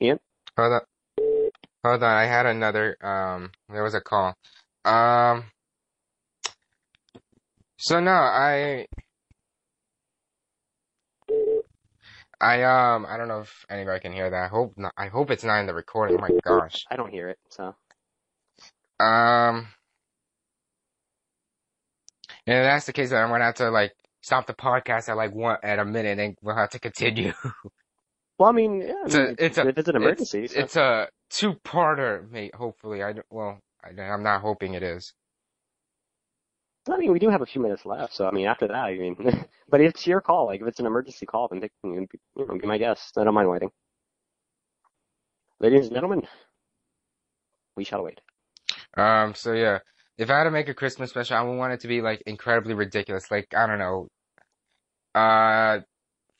[0.00, 0.20] Ian?
[0.56, 0.80] Hold on,
[1.84, 2.16] hold on.
[2.16, 2.96] I had another.
[3.04, 4.34] Um, there was a call.
[4.84, 5.44] Um,
[7.76, 8.86] so no, I.
[12.40, 14.44] I um I don't know if anybody can hear that.
[14.44, 14.92] I hope not.
[14.96, 16.16] I hope it's not in the recording.
[16.18, 16.84] Oh my gosh.
[16.90, 17.74] I don't hear it, so.
[19.00, 19.68] Um,
[22.46, 25.16] and if that's the case, then I'm gonna have to like stop the podcast at
[25.16, 27.32] like one at a minute, and we'll have to continue.
[28.38, 30.60] Well, I mean, yeah, I It's a- it's a- it's an emergency, so.
[30.60, 32.54] It's a two-parter, mate.
[32.54, 35.12] Hopefully, I well, I, I'm not hoping it is.
[36.90, 38.98] I mean, we do have a few minutes left, so I mean, after that, I
[38.98, 39.16] mean,
[39.68, 40.46] but it's your call.
[40.46, 43.16] Like, if it's an emergency call, then you know, be my guest.
[43.18, 43.70] I don't mind waiting.
[45.60, 46.22] Ladies and gentlemen,
[47.76, 48.20] we shall wait.
[48.96, 49.78] Um, so yeah,
[50.18, 52.22] if I had to make a Christmas special, I would want it to be like
[52.26, 53.30] incredibly ridiculous.
[53.30, 54.08] Like I don't know,
[55.14, 55.80] uh,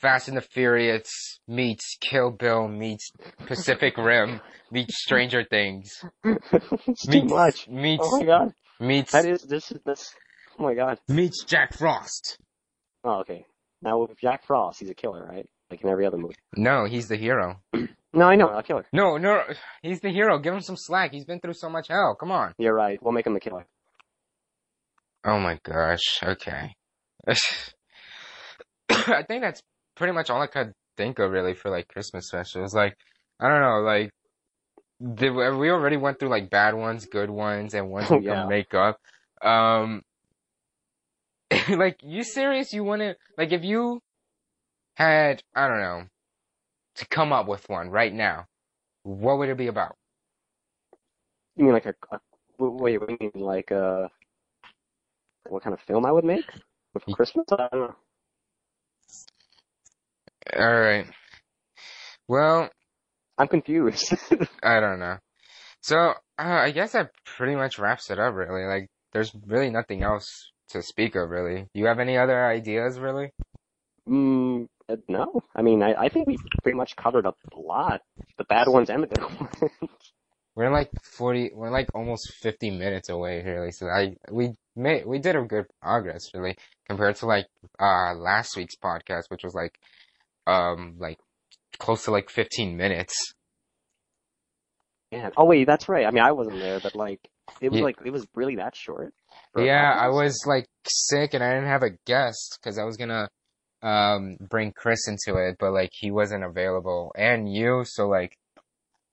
[0.00, 3.12] Fast and the Furious meets Kill Bill meets
[3.46, 4.40] Pacific Rim
[4.70, 7.68] meets Stranger Things it's too meets much.
[7.68, 10.14] meets Oh my god, meets that is this is this.
[10.58, 10.98] Oh my god.
[11.08, 12.38] meets Jack Frost.
[13.04, 13.46] Oh, okay.
[13.80, 15.48] Now with Jack Frost, he's a killer, right?
[15.70, 16.36] Like in every other movie.
[16.56, 17.60] No, he's the hero.
[18.14, 18.86] No, I know, I'll kill killer.
[18.92, 19.42] No, no,
[19.82, 20.38] he's the hero.
[20.38, 21.12] Give him some slack.
[21.12, 22.14] He's been through so much hell.
[22.18, 22.52] Come on.
[22.58, 23.02] You're right.
[23.02, 23.66] We'll make him the killer.
[25.24, 26.20] Oh my gosh.
[26.22, 26.74] Okay.
[28.90, 29.62] I think that's
[29.96, 32.74] pretty much all I could think of really for like Christmas specials.
[32.74, 32.96] Like,
[33.40, 34.10] I don't know, like,
[35.00, 38.42] the, we already went through like bad ones, good ones, and ones Oh, we yeah.
[38.42, 38.98] can make up.
[39.42, 40.02] Um,
[41.68, 42.72] like, you serious?
[42.72, 44.00] You want to, like, if you
[44.94, 46.02] had, I don't know,
[46.96, 48.46] to come up with one right now,
[49.02, 49.96] what would it be about?
[51.56, 52.20] You mean like a, a
[52.58, 52.98] wait?
[52.98, 54.08] What do you mean like uh,
[55.48, 56.46] what kind of film I would make
[56.94, 57.46] with Christmas?
[57.52, 57.94] I don't know.
[60.56, 61.06] All right.
[62.28, 62.70] Well,
[63.38, 64.14] I'm confused.
[64.62, 65.18] I don't know.
[65.82, 68.64] So, uh, I guess that pretty much wraps it up, really.
[68.66, 71.66] Like, there's really nothing else to speak of, really.
[71.74, 73.30] Do you have any other ideas, really?
[74.08, 74.68] mm,
[75.08, 78.00] no, I mean I, I think we pretty much covered up a lot,
[78.38, 79.72] the bad ones and the good ones.
[80.54, 83.70] We're like 40, we're like almost 50 minutes away, really.
[83.72, 87.46] So I, we made, we did a good progress, really, compared to like,
[87.80, 89.78] uh, last week's podcast, which was like,
[90.46, 91.18] um, like,
[91.78, 93.14] close to like 15 minutes.
[95.10, 95.30] yeah.
[95.36, 96.06] Oh wait, that's right.
[96.06, 97.20] I mean I wasn't there, but like
[97.60, 97.84] it was Yeah.
[97.86, 99.14] like it was really that short.
[99.56, 103.28] Yeah, I was like sick and I didn't have a guest because I was gonna
[103.82, 108.36] um bring Chris into it, but like he wasn't available and you, so like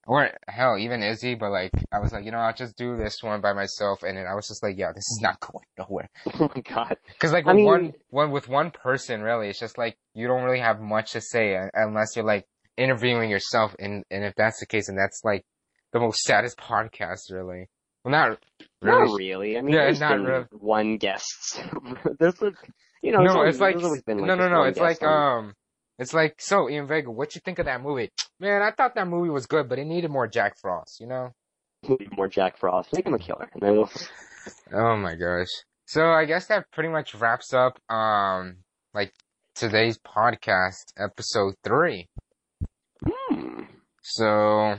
[0.07, 3.22] or hell, even Izzy, but like I was like, you know, I'll just do this
[3.22, 6.09] one by myself and then I was just like, yeah, this is not going nowhere.
[6.39, 6.97] Oh my god.
[7.20, 10.43] Cause like with mean- one one with one person really, it's just like you don't
[10.43, 12.47] really have much to say unless you're like
[12.78, 15.45] interviewing yourself and and if that's the case and that's like
[15.93, 17.70] the most saddest podcast really.
[18.03, 18.39] Well not
[18.82, 19.58] really Not really.
[19.58, 20.46] I mean, Yeah, there's not been really.
[20.52, 21.62] one guest.
[22.20, 22.52] there's a,
[23.02, 24.64] you know, no, it's like there's always been like no, no, no.
[24.64, 25.54] It's like um,
[25.98, 26.70] it's like so.
[26.70, 28.10] Ian Vega, what you think of that movie?
[28.40, 31.00] Man, I thought that movie was good, but it needed more Jack Frost.
[31.00, 31.34] You know?
[32.16, 32.94] more Jack Frost.
[32.94, 33.50] Make him a killer.
[33.54, 33.86] And then
[34.74, 35.48] Oh my gosh.
[35.86, 38.58] So I guess that pretty much wraps up um,
[38.94, 39.12] like
[39.56, 42.08] today's podcast, episode three.
[43.04, 43.64] hmm.
[44.02, 44.76] So,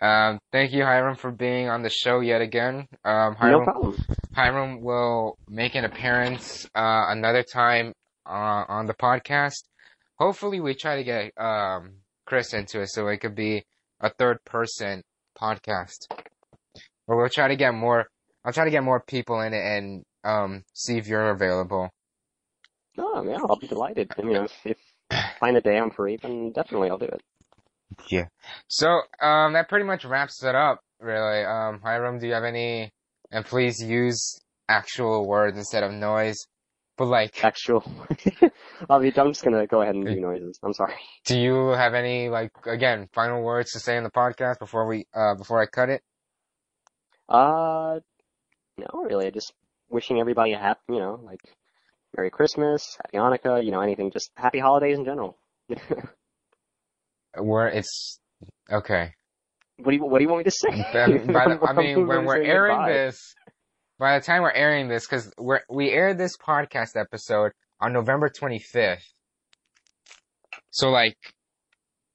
[0.00, 2.86] um, thank you, Hiram, for being on the show yet again.
[3.04, 3.96] Um, No Hiram, problem.
[4.34, 7.92] Hiram will make an appearance uh, another time
[8.26, 9.64] uh, on the podcast.
[10.18, 11.94] Hopefully, we try to get um,
[12.26, 13.64] Chris into it so it could be
[14.00, 15.02] a third person
[15.40, 16.06] podcast.
[16.10, 18.06] But we'll try to get more.
[18.44, 21.90] I'll try to get more people in it and um see if you're available.
[22.98, 24.10] Oh, yeah, I'll be delighted.
[24.18, 24.76] I mean, if, if
[25.38, 27.20] find a day I'm free, then definitely I'll do it.
[28.08, 28.26] Yeah.
[28.68, 28.88] So
[29.20, 30.80] um that pretty much wraps it up.
[31.00, 31.44] Really.
[31.44, 32.90] Um, Hiram, do you have any?
[33.30, 36.38] And please use actual words instead of noise.
[36.96, 37.84] But like, Actual.
[38.90, 40.58] I'll be, I'm just gonna go ahead and do noises.
[40.64, 40.94] I'm sorry.
[41.26, 45.06] do you have any like again final words to say in the podcast before we
[45.14, 46.02] uh before I cut it?
[47.28, 48.00] Uh,
[48.78, 49.30] no, really.
[49.30, 49.52] Just
[49.88, 51.40] wishing everybody a happy, you know, like
[52.16, 54.10] Merry Christmas, Happy Hanukkah, you know, anything.
[54.10, 55.38] Just happy holidays in general.
[57.42, 58.18] Where it's
[58.70, 59.12] okay.
[59.76, 60.68] What do you What do you want me to say?
[60.94, 62.92] I mean, by the, I mean, when we're airing goodbye.
[62.92, 63.34] this,
[63.98, 68.28] by the time we're airing this, because we're we aired this podcast episode on November
[68.28, 69.02] 25th.
[70.70, 71.16] So like,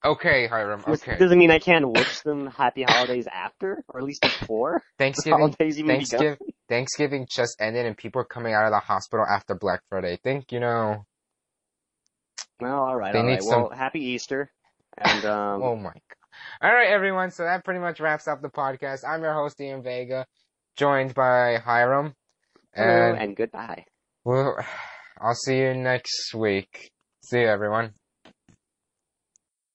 [0.04, 4.22] okay, Hiram, okay, Doesn't mean I can't wish them happy holidays after, or at least
[4.22, 6.06] before Thanksgiving, holidays even begun.
[6.08, 10.18] Thanksgiving, Thanksgiving just ended, and people are coming out of the hospital after Black Friday.
[10.22, 11.04] Think you know?
[12.60, 13.42] Well, all right, They all right.
[13.42, 14.50] some- Well, happy Easter,
[14.98, 16.02] and um, Oh my god!
[16.62, 17.30] All right, everyone.
[17.30, 19.00] So that pretty much wraps up the podcast.
[19.06, 20.26] I'm your host Ian Vega,
[20.76, 22.14] joined by Hiram,
[22.74, 23.84] and and goodbye.
[24.24, 24.56] we'll,
[25.20, 26.90] I'll see you next week.
[27.24, 27.92] See you, everyone.